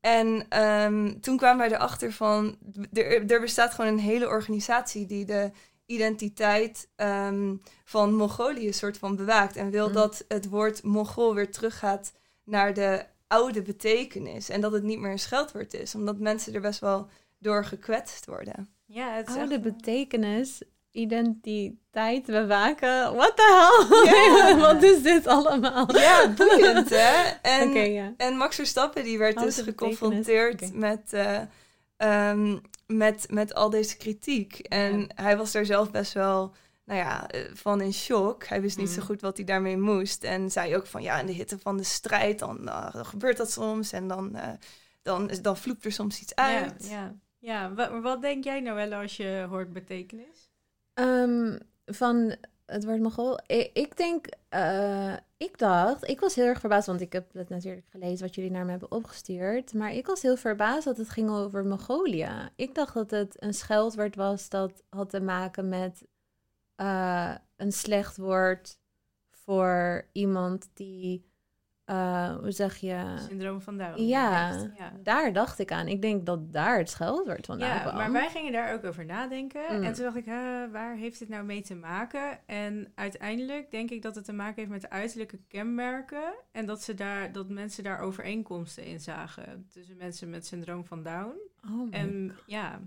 [0.00, 2.56] En ehm, toen kwamen wij erachter van,
[2.92, 5.50] er, er bestaat gewoon een hele organisatie die de
[5.86, 9.56] identiteit ehm, van Mongolië soort van bewaakt.
[9.56, 9.92] En wil Mm.
[9.94, 12.12] dat het woord Mongool weer teruggaat
[12.44, 14.48] naar de oude betekenis.
[14.48, 15.94] En dat het niet meer een scheldwoord is.
[15.94, 17.08] Omdat mensen er best wel
[17.38, 18.68] door gekwetst worden.
[18.86, 23.14] Ja, het is Oh, de echt- betekenis, identiteit bewaken.
[23.14, 23.42] What the
[23.88, 24.12] hell?
[24.12, 24.56] Ja.
[24.72, 25.96] Wat is dit allemaal?
[25.96, 27.30] Ja, boeiend hè?
[27.42, 31.40] En, en Max Verstappen die werd dus geconfronteerd met, eh,
[31.96, 34.58] ehm, met, met al deze kritiek.
[34.58, 36.54] En hij was daar zelf best wel
[36.92, 38.44] nou ja, eh, van in shock.
[38.44, 39.06] Hij wist niet zo Mm.
[39.06, 40.24] goed wat hij daarmee moest.
[40.24, 43.36] En zei ook van ja, in de hitte van de strijd, dan, eh, dan gebeurt
[43.36, 43.92] dat soms.
[43.92, 44.52] En dan, eh
[45.02, 46.86] dan, dan vloept er soms iets uit.
[46.88, 47.14] Ja, ja.
[47.38, 50.50] ja wat, wat denk jij nou wel als je hoort betekenis?
[50.94, 52.36] Ehm, van
[52.66, 53.38] het woord Mogol.
[53.46, 57.48] Ik, ik denk, eh, ik dacht, ik was heel erg verbaasd, want ik heb het
[57.48, 59.74] natuurlijk gelezen wat jullie naar me hebben opgestuurd.
[59.74, 62.50] Maar ik was heel verbaasd dat het ging over Mongolië.
[62.56, 66.04] Ik dacht dat het een scheldwoord was dat had te maken met
[66.76, 68.78] eh, een slecht woord
[69.30, 71.30] voor iemand die,
[71.84, 73.14] eh, hoe zeg je?
[73.28, 74.02] Syndroom van Down.
[74.02, 74.70] Ja,
[75.02, 75.88] daar dacht ik aan.
[75.88, 77.94] Ik denk dat daar het scheldwoord vandaan Ja, kwam.
[77.94, 79.62] maar wij gingen daar ook over nadenken.
[79.76, 79.82] Mm.
[79.82, 82.46] En toen dacht ik, hè, waar heeft dit nou mee te maken?
[82.46, 86.34] En uiteindelijk denk ik dat het te maken heeft met de uiterlijke kenmerken.
[86.52, 89.66] En dat, ze daar, dat mensen daar overeenkomsten in zagen.
[89.72, 91.34] Tussen mensen met syndroom van Down.
[91.64, 92.80] Oh my En ja,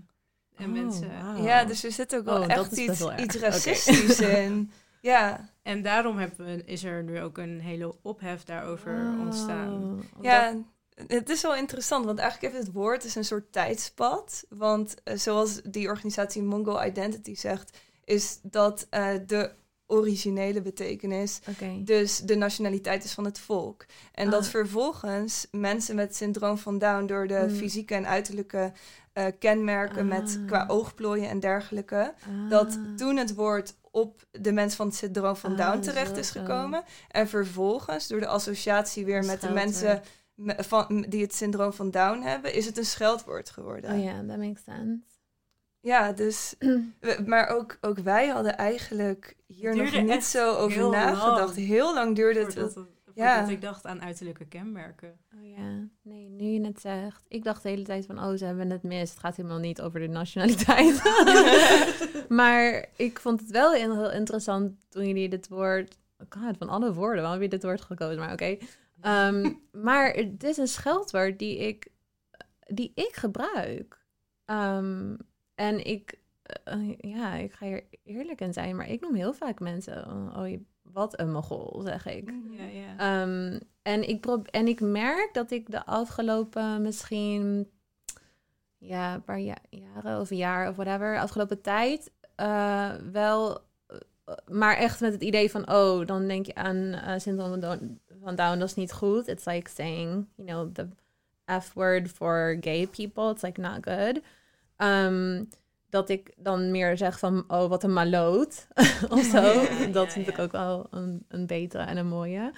[0.56, 1.10] en Oh, mensen.
[1.42, 4.70] Ja, dus er zit ook wel Oh, echt is iets, racistisch in.
[5.00, 9.82] Ja, En daarom hebben we, is er nu ook een hele ophef daarover ontstaan.
[10.16, 10.54] Oh, ja
[11.06, 14.44] het is wel interessant, want eigenlijk heeft het woord dus een soort tijdspad.
[14.48, 19.50] Want eh, zoals die organisatie Mongol Identity zegt, is dat eh, de
[19.86, 21.40] originele betekenis
[21.78, 23.86] dus de nationaliteit is van het volk.
[24.12, 24.48] En dat Ah.
[24.50, 27.54] vervolgens mensen met syndroom van Down door de Mm.
[27.56, 28.72] fysieke en uiterlijke
[29.16, 30.46] eh, kenmerken met Ah.
[30.46, 32.14] qua oogplooien en dergelijke,
[32.48, 32.94] dat Ah.
[32.96, 36.40] toen het woord op de mens van het syndroom van Ah, Down terecht is zo.
[36.40, 36.82] gekomen.
[37.10, 40.02] En vervolgens, door de associatie weer met de mensen
[40.34, 43.92] me- van, die het syndroom van Down hebben, is het een scheldwoord geworden.
[43.92, 44.98] Oh ja, that makes sense.
[45.80, 46.54] Ja, dus,
[47.00, 51.38] we- maar ook, ook wij hadden eigenlijk hier nog niet zo over heel nagedacht.
[51.56, 52.52] lang Heel lang duurde het.
[52.52, 52.84] Voordat, het-
[53.16, 53.34] ja.
[53.34, 55.18] voordat ik dacht aan uiterlijke kenmerken.
[55.34, 57.24] Oh ja, nee, nu je het zegt.
[57.28, 59.10] Ik dacht de hele tijd van, oh, ze hebben het mis.
[59.10, 61.02] Het gaat helemaal niet over de nationaliteit.
[62.28, 65.98] maar ik vond het wel heel interessant toen jullie dit woord...
[66.18, 68.18] Oh God, van alle woorden, waarom heb je dit woord gekozen?
[68.18, 68.56] Maar oké.
[69.00, 69.52] Ehm,
[69.86, 71.88] maar het is een scheldwoord die ik,
[72.66, 74.04] die ik gebruik.
[74.44, 75.16] Ehm,
[75.54, 79.60] en ik, eh, ja, ik ga hier eerlijk in zijn, maar ik noem heel vaak
[79.60, 80.64] mensen, oh, oh, je-
[80.96, 82.32] wat een mogol, zeg ik.
[82.50, 82.96] Ja, ja.
[82.98, 87.70] Ehm, en, ik en ik merk dat ik de afgelopen misschien
[88.78, 93.96] ja, een paar ja- jaren of een jaar of whatever, afgelopen tijd eh, wel, eh,
[94.50, 97.60] maar echt met het idee van, oh, dan denk je aan eh syndroom
[98.22, 99.28] van Down, dat is niet goed.
[99.28, 100.88] It's like saying, you know, the
[101.60, 104.20] F word for gay people, it's like not good.
[104.76, 105.44] Ehm,
[105.88, 108.66] dat ik dan meer zeg van, oh, wat een maloot
[109.08, 109.42] of zo.
[109.42, 112.52] Ja, dat vind ik ook wel een, een betere en een mooie.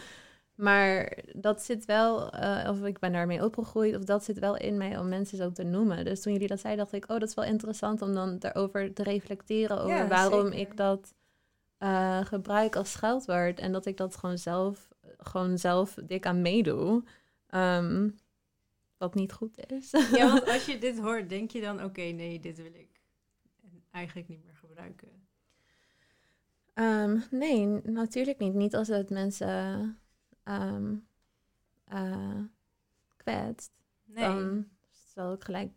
[0.54, 4.76] Maar dat zit wel, eh, of ik ben daarmee opgegroeid, of dat zit wel in
[4.76, 6.04] mij om mensen zo te noemen.
[6.04, 8.94] Dus toen jullie dat zeiden, dacht ik, oh, dat is wel interessant om dan daarover
[8.94, 10.58] te reflecteren over Ja, waarom zeker.
[10.58, 11.14] ik dat
[11.78, 13.58] eh, gebruik als scheldwoord.
[13.58, 17.04] En dat ik dat gewoon zelf, gewoon zelf dik aan meedoe.
[17.46, 18.08] Ehm,
[18.96, 19.90] wat niet goed is.
[20.12, 22.87] Ja, want als je dit hoort, denk je dan, oké, nee, dit wil ik
[23.98, 25.26] eigenlijk niet meer gebruiken.
[26.74, 28.54] Ehm, nee, natuurlijk niet.
[28.54, 29.98] Niet als het mensen
[31.88, 32.40] eh,
[33.16, 33.70] kwetst.
[34.04, 34.24] Nee.
[34.24, 34.66] Dan
[35.14, 35.70] zal ik gelijk,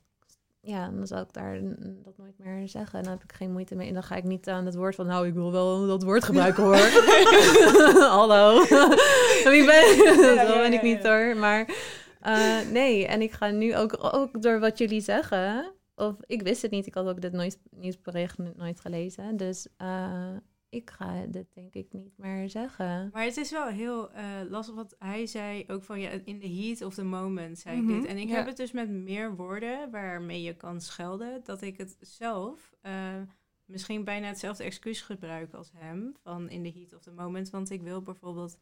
[0.61, 1.59] ja, dan zal ik daar
[2.03, 2.99] dat nooit meer zeggen.
[2.99, 3.87] En dan heb ik geen moeite mee.
[3.87, 6.23] En dan ga ik niet aan het woord van, nou, ik wil wel dat woord
[6.23, 6.75] gebruiken hoor.
[8.17, 8.59] Hallo.
[9.53, 11.35] Wie ben Zo ja, ben ik niet hoor.
[11.37, 11.75] Maar
[12.21, 15.73] eh, nee, en ik ga nu ook, ook door wat jullie zeggen.
[15.95, 19.37] Of ik wist het niet, ik had ook dit nooit, nieuwsbericht nooit gelezen.
[19.37, 20.35] Dus eh,
[20.69, 23.09] ik ga dit denk ik niet meer zeggen.
[23.13, 26.47] Maar het is wel heel eh, lastig, wat hij zei ook van, ja, in the
[26.49, 28.05] heat of the moment, zei ik Mhm, dit.
[28.05, 28.35] En ik ja.
[28.35, 33.21] heb het dus met meer woorden waarmee je kan schelden, dat ik het zelf eh,
[33.65, 37.49] misschien bijna hetzelfde excuus gebruik als hem, van in the heat of the moment.
[37.49, 38.57] Want ik wil bijvoorbeeld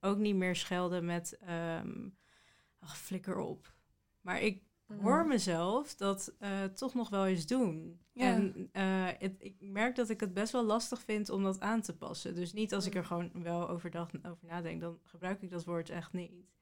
[0.00, 2.08] ook niet meer schelden met, ehm
[2.78, 3.72] ach, flikker op.
[4.20, 4.62] Maar ik
[5.02, 8.00] hoor mezelf dat eh, toch nog wel eens doen.
[8.12, 8.24] Ja.
[8.34, 8.82] En eh,
[9.18, 12.34] het, ik merk dat ik het best wel lastig vind om dat aan te passen.
[12.34, 15.90] Dus niet als ik er gewoon wel overdag over nadenk, dan gebruik ik dat woord
[15.90, 16.52] echt niet.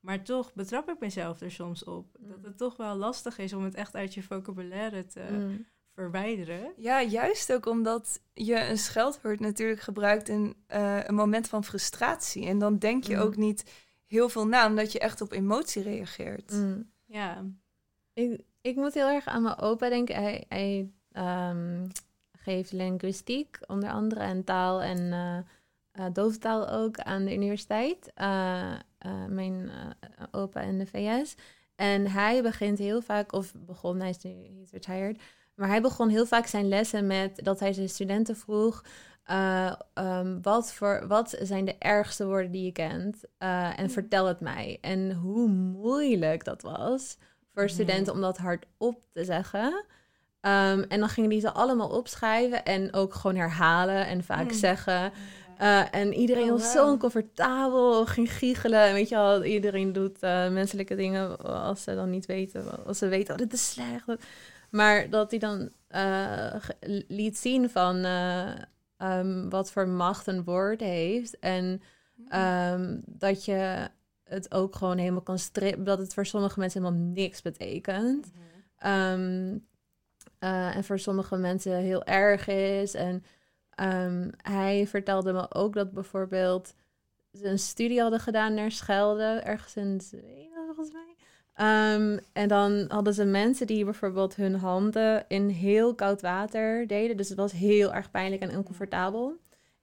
[0.00, 2.16] Maar toch betrap ik mezelf er soms op.
[2.20, 5.66] Dat het toch wel lastig is om het echt uit je vocabulaire te Mm.
[5.94, 6.72] verwijderen.
[6.76, 12.46] Ja, juist ook omdat je een scheldwoord natuurlijk gebruikt in eh, een moment van frustratie.
[12.46, 13.20] En dan denk je Mm.
[13.20, 13.72] ook niet
[14.06, 16.54] heel veel na, omdat je echt op emotie reageert.
[17.06, 17.44] Ja,
[18.18, 20.14] Ik, Ik moet heel erg aan mijn opa denken.
[20.14, 21.86] Hij, hij ehm,
[22.32, 25.38] geeft linguïstiek, onder andere, en taal en eh
[25.98, 28.12] eh, dooftaal ook aan de universiteit.
[28.14, 28.74] Eh,
[29.28, 29.70] mijn
[30.30, 31.34] opa in de VS.
[31.74, 34.30] En hij begint heel vaak, of begon, hij is nu
[34.62, 35.20] is retired,
[35.54, 38.84] maar hij begon heel vaak zijn lessen met dat hij zijn studenten vroeg.
[39.24, 43.24] eh, ehm, wat, voor, wat zijn de ergste woorden die je kent?
[43.76, 44.78] En vertel het mij.
[44.80, 47.16] En hoe moeilijk dat was
[47.58, 49.84] voor studenten om dat hardop te zeggen.
[50.40, 55.12] Ehm, en dan gingen die ze allemaal opschrijven en ook gewoon herhalen en vaak zeggen.
[55.58, 58.80] Eh, en iedereen Oh, was zo oncomfortabel, ging giechelen.
[58.80, 62.86] En weet je wel, iedereen doet eh, menselijke dingen als ze dan niet weten.
[62.86, 64.06] Als ze weten, oh, dit is slecht.
[64.70, 66.54] Maar dat hij dan eh,
[67.08, 68.50] liet zien van eh,
[68.96, 71.38] ehm, wat voor macht een woord heeft.
[71.38, 71.82] En
[72.28, 73.88] ehm, dat je
[74.28, 75.84] het ook gewoon helemaal kan strippen.
[75.84, 78.32] Dat het voor sommige mensen helemaal niks betekent.
[78.78, 79.56] Ehm,
[80.38, 82.94] eh, en voor sommige mensen heel erg is.
[82.94, 83.24] En
[83.70, 86.74] ehm, hij vertelde me ook dat bijvoorbeeld
[87.32, 91.14] ze een studie hadden gedaan naar Schelde, ergens in Zweden volgens mij.
[91.54, 97.16] Ehm, en dan hadden ze mensen die bijvoorbeeld hun handen in heel koud water deden.
[97.16, 99.36] Dus het was heel erg pijnlijk en oncomfortabel.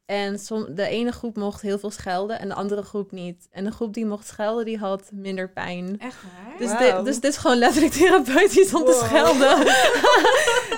[0.06, 3.48] En som, de ene groep mocht heel veel schelden en de andere groep niet.
[3.52, 6.00] En de groep die mocht schelden, die had minder pijn.
[6.00, 6.58] Echt waar?
[6.58, 6.96] Dus, Wauw.
[6.96, 9.58] dit, dus dit is gewoon letterlijk therapeutisch om te schelden.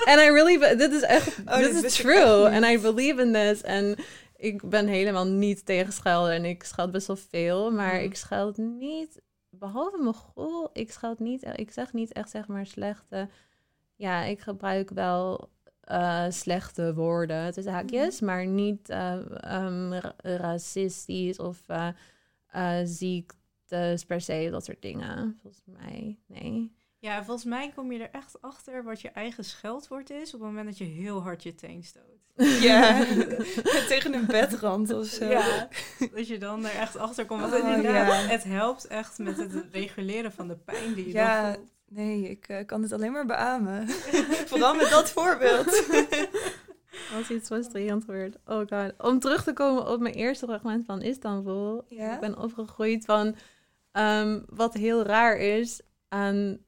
[0.04, 2.48] En I really, dit is echt, Oh, dit is true.
[2.50, 2.64] And.
[2.64, 3.62] I believe in this.
[3.62, 3.96] En
[4.36, 6.32] ik ben helemaal niet tegen schelden.
[6.32, 8.04] En ik scheld best wel veel, maar Mhm.
[8.04, 9.20] ik scheld niet,
[9.50, 13.28] behalve mijn goal, ik scheld niet, ik zeg niet echt zeg maar slechte.
[13.96, 15.48] Ja, ik gebruik wel
[15.88, 19.16] eh, slechte woorden, tussen haakjes, maar niet eh,
[19.54, 21.88] ehm, ra- racistisch of eh
[22.48, 25.38] eh, ziektes per se, dat soort dingen.
[25.42, 26.72] Volgens mij, nee.
[27.00, 30.48] Ja, volgens mij kom je er echt achter wat je eigen scheldwoord is op het
[30.48, 32.04] moment dat je heel hard je teen stoot.
[32.62, 33.04] Ja,
[33.88, 35.24] tegen een bedrand of zo.
[35.24, 35.68] Ja,
[36.14, 37.40] dat je dan er echt achter komt.
[37.40, 38.28] Want Oh, inderdaad, ja.
[38.28, 41.70] het helpt echt met het reguleren van de pijn die je Ja, dan voelt.
[41.88, 43.88] Nee, ik eh, kan dit alleen maar beamen.
[44.50, 45.66] Vooral met dat voorbeeld.
[47.16, 48.36] Als iets frustrerend wordt.
[48.46, 48.92] Oh god.
[48.98, 51.84] Om terug te komen op mijn eerste fragment van Istanbul.
[51.88, 52.14] Ja?
[52.14, 53.36] Ik ben opgegroeid van
[53.92, 56.58] ehm, wat heel raar is aan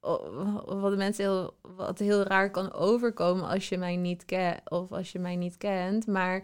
[0.00, 4.92] wat de mensen heel, wat heel raar kan overkomen als je mij niet kent of
[4.92, 6.06] als je mij niet kent.
[6.06, 6.42] Maar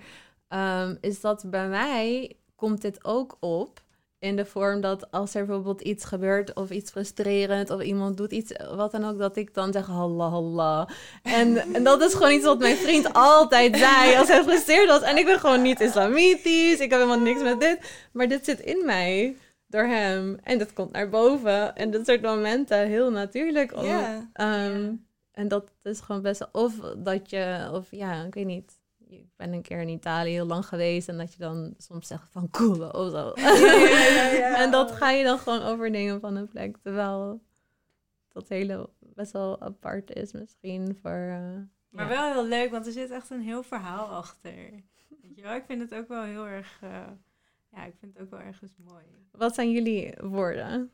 [0.49, 3.84] ehm, is dat bij mij komt dit ook op
[4.25, 8.33] in de vorm dat als er bijvoorbeeld iets gebeurt of iets frustrerend of iemand doet
[8.33, 10.89] iets, wat dan ook, dat ik dan zeg halla halla.
[11.23, 15.03] En, en dat is gewoon iets wat mijn vriend altijd zei als hij gefrustreerd was.
[15.03, 17.79] En ik ben gewoon niet islamitisch, ik heb helemaal niks met dit.
[18.13, 20.39] Maar dit zit in mij door hem.
[20.43, 21.77] En dat komt naar boven.
[21.77, 23.77] En dat soort momenten, heel natuurlijk.
[23.77, 23.85] Om,
[24.33, 24.93] ehm,
[25.33, 26.49] En dat is gewoon best.
[26.53, 27.69] Of dat je...
[27.73, 28.73] Of ja, ik weet niet.
[29.21, 31.09] Ik ben een keer in Italië heel lang geweest.
[31.09, 33.31] En dat je dan soms zegt van cool of zo.
[34.55, 36.77] En dat ga je dan gewoon overnemen van een plek.
[36.77, 37.43] Terwijl
[38.29, 41.11] dat hele best wel apart is misschien voor...
[41.11, 41.57] eh,
[41.89, 44.53] Maar wel heel leuk, want er zit echt een heel verhaal achter.
[45.23, 46.79] Weet je wel, ik vind het ook wel heel erg...
[46.83, 47.07] eh,
[47.73, 49.05] ja, ik vind het ook wel ergens mooi.
[49.31, 50.91] Wat zijn jullie woorden?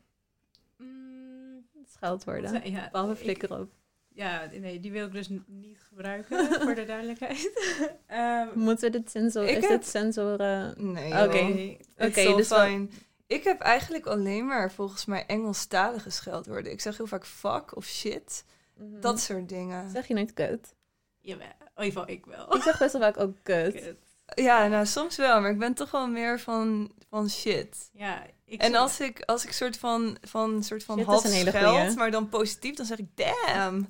[0.77, 2.71] Mm, Scheldwoorden.
[2.71, 3.71] ja, Behalve ik- flikker op.
[4.13, 7.51] Ja, nee, die wil ik dus niet gebruiken, voor de duidelijkheid.
[8.07, 9.43] Ehm, Moeten we dit sensor...
[9.43, 10.73] Ik Is heb- dit sensoren...
[10.93, 11.37] Nee, Oké.
[11.37, 11.53] joh.
[11.55, 11.77] nee.
[11.97, 12.87] Oké, so dus wel- fine.
[13.27, 16.71] Ik heb eigenlijk alleen maar volgens mij Engelstalige scheldwoorden.
[16.71, 18.43] Ik zeg heel vaak fuck of shit.
[18.77, 19.89] Dat soort dingen.
[19.89, 20.73] Zeg je nooit kut?
[21.19, 22.55] Jawel, in ieder geval ik wel.
[22.55, 23.73] Ik zeg best wel vaak ook kut.
[23.73, 23.97] Kut.
[24.35, 27.89] Ja, nou soms wel, maar ik ben toch wel meer van, van shit.
[27.93, 31.49] Ja, ik En als ik, als ik soort van, van, soort van half een hele
[31.49, 31.95] scheld, goeie.
[31.95, 33.87] maar dan positief, dan zeg ik damn.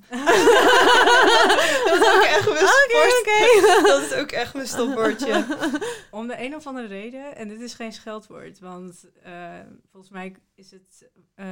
[1.86, 5.44] dat is ook echt mijn sport- Dat is ook echt mijn stopwoordje.
[6.10, 9.58] Om de een of andere reden, en dit is geen scheldwoord, want eh,
[9.90, 11.46] volgens mij is het eh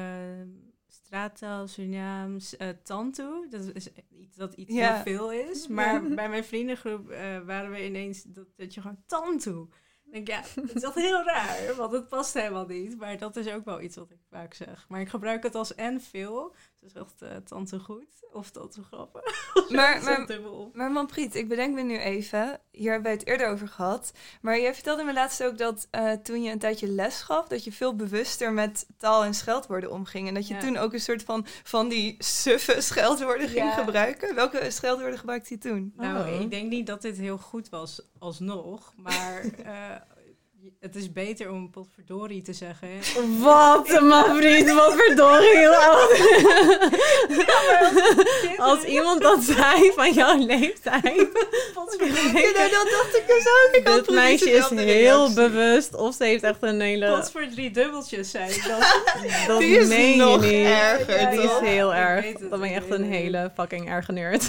[0.89, 3.47] straattaal, Surinaams, eh tantu.
[3.51, 3.87] Dat is
[4.21, 4.93] iets dat iets Ja.
[4.95, 5.69] heel veel is.
[5.69, 7.09] Maar bij mijn vriendengroep
[7.47, 9.67] waren we ineens dat, dat je gewoon tantu.
[10.11, 12.99] Denk, ja, het is echt heel raar, want het past helemaal niet.
[12.99, 14.87] Maar dat is ook wel iets wat ik vaak zeg.
[14.89, 16.55] Maar ik gebruik het als en veel.
[16.81, 19.23] Dus echt eh tante goed of tante grappig.
[19.69, 20.27] Maar, maar,
[20.73, 24.13] maar Manpriet, ik bedenk me nu even, hier hebben we het eerder over gehad.
[24.41, 27.65] Maar jij vertelde me laatst ook dat eh, toen je een tijdje les gaf, dat
[27.65, 30.29] je veel bewuster met taal en scheldwoorden omging.
[30.29, 30.61] En dat je Ja.
[30.61, 33.71] toen ook een soort van, van die suffe scheldwoorden ging Ja.
[33.75, 34.35] gebruiken.
[34.35, 35.93] Welke scheldwoorden gebruikte je toen?
[35.97, 36.41] Nou, Oh.
[36.41, 38.93] ik denk niet dat dit heel goed was alsnog.
[38.97, 39.95] Maar eh,
[40.81, 42.89] het is beter om potverdorie te zeggen.
[42.89, 43.39] hè.
[43.39, 45.69] Wat, Mavriet, wat verdorie.
[48.59, 51.05] Als iemand dat zei van jouw leeftijd.
[51.05, 53.69] Ja, nou, dat dacht ik dus ook.
[53.73, 55.35] Ik Dit meisje is heel reactie.
[55.35, 55.95] bewust.
[55.95, 57.07] Of ze heeft echt een hele...
[57.15, 58.43] Pot voor drie dubbeltjes, dan.
[59.47, 60.67] Dat Die is meen nog je niet.
[60.67, 62.27] erger, Die is heel erg.
[62.51, 64.47] Dan ben je echt een hele fucking erge nerd.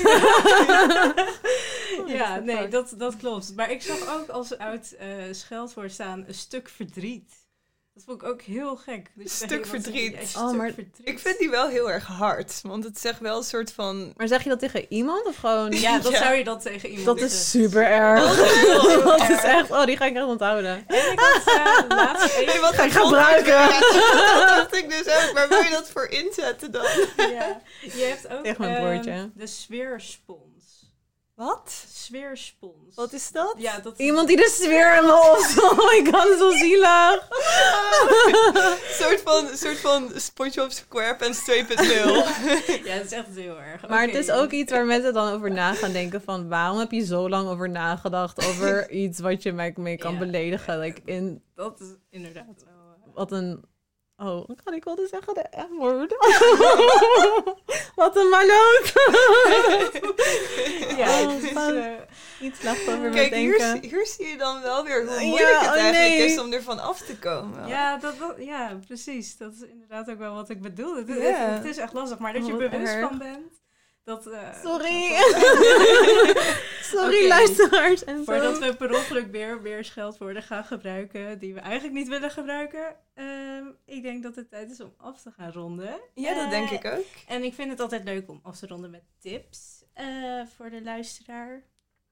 [2.07, 3.53] ja, nee, dat, dat klopt.
[3.55, 7.39] Maar ik zag ook als oud eh scheldwoord staan een stuk verdriet.
[7.93, 9.11] Dat vond ik ook heel gek.
[9.15, 10.11] Dat Stuk zegt, verdriet.
[10.11, 12.59] "Ja, een Oh, stuk maar verdriet." Ik vind die wel heel erg hard.
[12.63, 14.13] Want het zegt wel een soort van...
[14.17, 15.71] Maar zeg je dat tegen iemand of gewoon...
[15.71, 16.17] Ja, dat Ja.
[16.17, 17.37] zou je dan tegen iemand Dat zeggen.
[17.37, 18.23] is super erg.
[19.03, 19.43] Dat is erg.
[19.43, 19.71] echt...
[19.71, 20.83] Oh, die ga ik echt onthouden.
[20.87, 23.81] En ik had eh, laatst Hey, wat Ga ik gebruiken.
[24.37, 25.31] Dat dacht ik dus ook.
[25.33, 26.85] Waar wil je dat voor inzetten dan?
[27.17, 30.50] Ja, je hebt ook Tegen mijn ehm, de sfeerspons.
[31.41, 31.85] Wat?
[31.93, 32.95] Sfeerspons.
[32.95, 33.55] Wat is dat?
[33.57, 35.09] Ja, dat Iemand die de sfeer in.
[35.09, 37.27] Oh my god, dat is zo zielig.
[38.53, 41.55] Een soort van, soort van SpongeBob SquarePants 2.0.
[42.87, 43.87] Ja, dat is echt heel erg.
[43.87, 46.49] Maar het is ook iets waar mensen dan over na gaan denken van...
[46.49, 50.19] Waarom heb je zo lang over nagedacht over iets wat je mij mee kan Ja.
[50.19, 50.79] beledigen?
[50.79, 52.95] Like in Dat is inderdaad wel...
[53.05, 53.63] eh, wat een...
[54.23, 56.15] Oh, ik ga ik wilde zeggen de F-woord.
[57.95, 58.93] wat een maloot.
[60.97, 61.85] Ja, Oh, het is, eh,
[62.39, 63.81] Iets me Kijk, hier, denken.
[63.81, 66.25] zie- hier zie je dan wel weer hoe Ja, moeilijk het oh eigenlijk nee.
[66.25, 67.67] is om ervan af te komen.
[67.67, 69.37] Ja, dat, dat, ja, precies.
[69.37, 70.95] Dat is inderdaad ook wel wat ik bedoel.
[70.95, 73.07] Het, het- is echt lastig, maar dat je Oh, bewust erg.
[73.09, 73.60] van bent.
[74.03, 75.11] Dat, eh, Sorry.
[76.81, 78.03] Sorry, luisteraars.
[78.03, 82.31] En Voordat we per ongeluk weer, weer scheldwoorden gaan gebruiken die we eigenlijk niet willen
[82.31, 82.95] gebruiken.
[83.13, 85.99] ehm, ik denk dat het tijd is om af te gaan ronden.
[86.13, 87.05] Ja, dat denk Eh, ik ook.
[87.27, 90.81] En ik vind het altijd leuk om af te ronden met tips eh, voor de
[90.83, 91.63] luisteraar.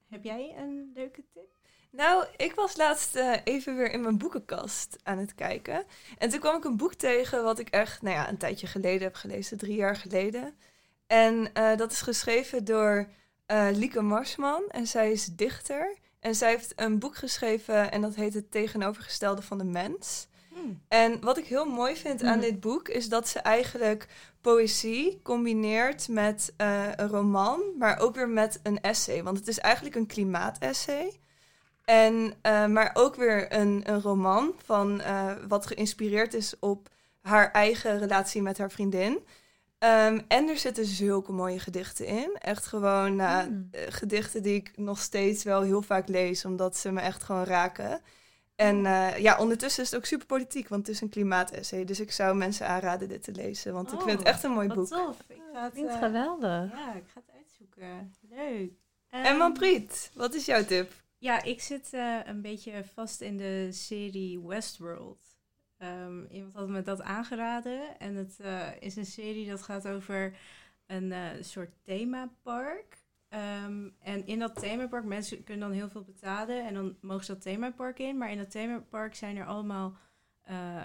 [0.10, 1.48] Heb jij een leuke tip?
[1.92, 5.84] Nou, ik was laatst eh, even weer in mijn boekenkast aan het kijken.
[6.18, 9.02] En toen kwam ik een boek tegen wat ik echt, nou ja, een tijdje geleden
[9.02, 10.56] heb gelezen, drie jaar geleden.
[11.10, 13.08] En eh, dat is geschreven door
[13.46, 15.98] eh, Lieke Marsman en zij is dichter.
[16.20, 20.28] En zij heeft een boek geschreven en dat heet Het tegenovergestelde van de mens.
[20.88, 22.48] En wat ik heel mooi vind aan Mhm.
[22.48, 24.08] dit boek is dat ze eigenlijk
[24.42, 29.24] poëzie combineert met eh, een roman, maar ook weer met een essay.
[29.24, 31.20] Want het is eigenlijk een klimaatessay.
[31.86, 32.34] En,
[32.74, 35.02] maar ook weer een, een roman van
[35.48, 36.90] wat geïnspireerd is op
[37.22, 39.20] haar eigen relatie met haar vriendin.
[39.80, 42.36] Ehm, en er zitten zulke mooie gedichten in.
[42.40, 43.68] Echt gewoon nou, Mm.
[43.72, 47.44] eh, gedichten die ik nog steeds wel heel vaak lees, omdat ze me echt gewoon
[47.44, 48.02] raken.
[48.56, 51.86] En eh, ja, ondertussen is het ook super politiek, want het is een klimaatessay.
[51.86, 54.52] Dus ik zou mensen aanraden dit te lezen, want ik vind het Oh, echt een
[54.52, 54.88] mooi Wat boek.
[54.88, 55.18] tof.
[55.28, 56.72] Ik ga het, eh, geweldig.
[56.72, 58.14] Ja, ik ga het uitzoeken.
[58.30, 58.72] Leuk.
[59.10, 60.92] En Ehm, Manpriet, wat is jouw tip?
[61.18, 65.24] Ja, ik zit eh, een beetje vast in de serie Westworld.
[65.80, 68.00] Ehm, iemand had me dat aangeraden.
[68.00, 70.38] En het eh, is een serie dat gaat over
[70.86, 72.98] een eh, soort themapark.
[73.30, 76.66] Ehm, en in dat themapark, mensen kunnen dan heel veel betalen.
[76.68, 78.18] En dan mogen ze dat themapark in.
[78.18, 79.98] Maar in dat themapark zijn er allemaal,
[80.42, 80.82] eh,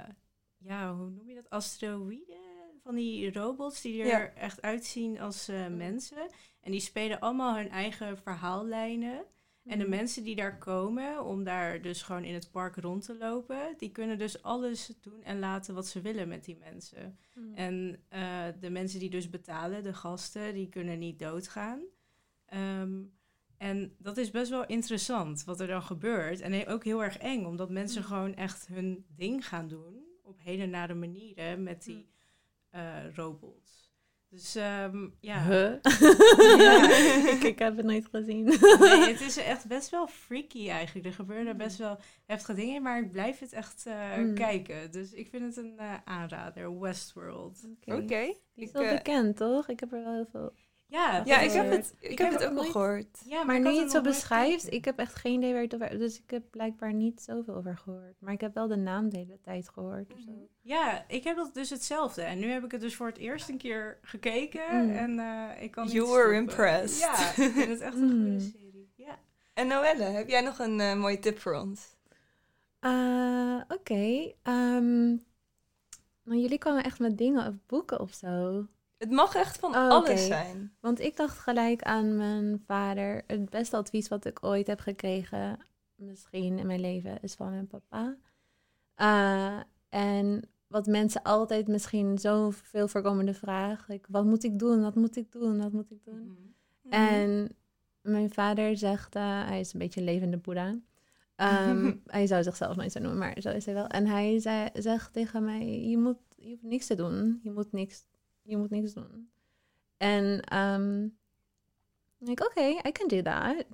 [0.59, 1.51] ja, hoe noem je dat?
[1.51, 2.43] Asteroïden?
[2.83, 4.33] Van die robots die er Ja.
[4.35, 6.29] echt uitzien als eh, mensen.
[6.61, 9.25] En die spelen allemaal hun eigen verhaallijnen.
[9.65, 13.17] En de mensen die daar komen om daar dus gewoon in het park rond te
[13.17, 17.19] lopen, die kunnen dus alles doen en laten wat ze willen met die mensen.
[17.55, 21.81] En eh, de mensen die dus betalen, de gasten, die kunnen niet doodgaan.
[22.47, 23.03] Ehm,
[23.57, 26.41] en dat is best wel interessant wat er dan gebeurt.
[26.41, 30.67] En ook heel erg eng, omdat mensen gewoon echt hun ding gaan doen op hele
[30.67, 32.09] nare manieren met die
[32.71, 33.84] eh, robots.
[34.35, 35.43] Dus ehm, ja.
[35.43, 35.73] Huh?
[36.59, 36.91] Ja.
[37.33, 38.45] ik, ik heb het nooit gezien.
[38.45, 41.07] Nee, het is echt best wel freaky eigenlijk.
[41.07, 44.35] Er gebeuren best wel heftige dingen, maar ik blijf het echt eh, Mm.
[44.35, 44.91] kijken.
[44.91, 47.61] Dus ik vind het een eh, aanrader, Westworld.
[47.85, 48.05] Oké.
[48.07, 49.69] Die is Ik, wel eh, bekend, toch?
[49.69, 50.53] Ik heb er wel heel veel...
[50.95, 53.23] Ja, Ja, ik heb het, ik heb heb het ook al gehoord.
[53.27, 55.99] Ja, Maar nu je het zo beschrijft, ik heb echt geen idee waar het over...
[55.99, 58.21] Dus ik heb blijkbaar niet zoveel over gehoord.
[58.21, 60.13] Maar ik heb wel de naam de hele tijd gehoord.
[60.13, 60.31] of zo.
[60.61, 62.23] Ja, ik heb dat dus hetzelfde.
[62.23, 64.85] En nu heb ik het dus voor het eerst een keer gekeken.
[64.85, 64.91] Mm.
[64.91, 66.99] En eh, ik kan You were impressed.
[67.01, 68.41] Ja, ik vind het echt een goede Mm.
[68.41, 68.91] serie.
[68.97, 69.19] Ja.
[69.55, 71.97] En Noelle, heb jij nog een eh, mooie tip voor ons?
[72.81, 74.33] Ah, Oké.
[74.43, 75.07] ehm,
[76.25, 78.67] nou, jullie kwamen echt met dingen of boeken of zo.
[79.05, 80.73] Het mag echt van Oh, alles zijn.
[80.81, 83.23] Want ik dacht gelijk aan mijn vader.
[83.27, 85.59] Het beste advies wat ik ooit heb gekregen,
[85.95, 88.17] misschien in mijn leven, is van mijn papa.
[88.95, 93.89] Ah, en wat mensen altijd misschien zo'n veel voorkomende vraag.
[93.89, 94.83] like, wat moet ik doen?
[94.83, 95.59] Wat moet ik doen?
[95.59, 96.55] Wat moet ik doen?
[96.83, 96.93] Mhm.
[96.95, 97.57] En
[98.01, 100.79] mijn vader zegt, eh, hij is een beetje een levende boeddha.
[101.37, 103.87] Ehm, hij zou zichzelf nooit zo noemen, maar zo is hij wel.
[103.87, 107.41] En hij zei, zegt tegen mij, je, moet, je hoeft niks te doen.
[107.43, 108.05] Je moet niks,
[108.45, 109.29] je moet niks doen.
[109.97, 111.07] En ehm
[112.29, 113.65] ik, oké, I can do that.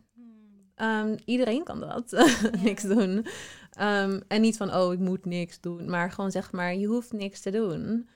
[0.74, 2.10] Ehm, iedereen kan dat,
[2.64, 3.26] niks doen.
[3.70, 5.90] Ehm, en niet van, oh, ik moet niks doen.
[5.90, 8.08] Maar gewoon zeg maar, je hoeft niks te doen.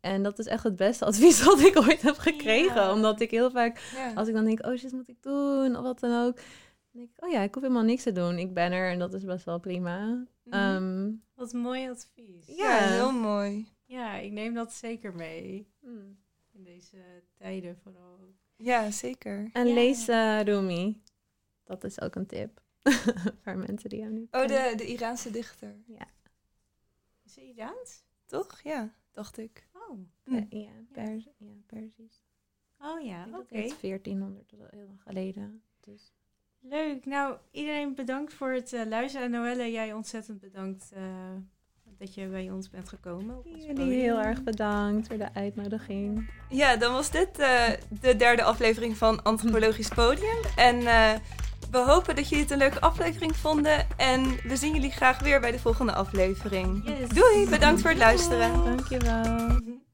[0.00, 2.92] En dat is echt het beste advies wat ik ooit heb gekregen.
[2.92, 3.80] Omdat ik heel vaak,
[4.14, 5.76] als ik dan denk, oh shit, moet ik doen?
[5.76, 6.36] Of wat dan ook.
[6.36, 6.44] Dan
[6.92, 8.38] denk ik, oh ja, ik hoef helemaal niks te doen.
[8.38, 10.26] Ik ben er en dat is best wel prima.
[10.44, 11.10] Mhm.
[11.34, 12.46] Wat mooi advies.
[12.46, 12.78] ja.
[12.78, 13.68] heel mooi.
[13.88, 15.68] Ja, ik neem dat zeker mee.
[15.80, 16.18] hmm.
[16.52, 18.18] In deze tijden vooral.
[18.56, 19.50] Ja, zeker.
[19.52, 19.74] En Ja.
[19.74, 20.06] lees
[20.44, 21.02] Rumi.
[21.64, 22.62] Dat is ook een tip.
[23.42, 25.76] Voor mensen die hem niet Oh, de, de Iraanse dichter.
[27.24, 28.04] Is het Iraans?
[28.26, 28.60] Toch?
[28.60, 29.68] Ja, dacht ik.
[29.72, 29.98] Oh.
[30.24, 30.44] Hm.
[30.56, 32.22] Ja, Pers ja, Perzisch.
[32.78, 33.30] Oh ja, oké.
[33.36, 35.62] dat het 1400, dat is al heel lang geleden.
[35.80, 36.12] Dus.
[36.60, 37.04] Leuk.
[37.06, 39.26] Nou, iedereen bedankt voor het eh, luisteren.
[39.26, 41.34] En Noelle, jij ontzettend bedankt eh,
[41.98, 43.36] dat je bij ons bent gekomen.
[43.36, 44.00] op ons Jullie podium.
[44.00, 46.30] heel erg bedankt voor de uitnodiging.
[46.48, 47.62] Ja, dan was dit eh,
[48.00, 50.36] de derde aflevering van Antropologisch Podium.
[50.56, 51.10] En eh,
[51.70, 53.86] we hopen dat jullie het een leuke aflevering vonden.
[53.96, 56.82] En we zien jullie graag weer bij de volgende aflevering.
[56.84, 57.08] Yes.
[57.08, 58.64] Doei, bedankt voor het luisteren.
[58.64, 59.86] Dankjewel.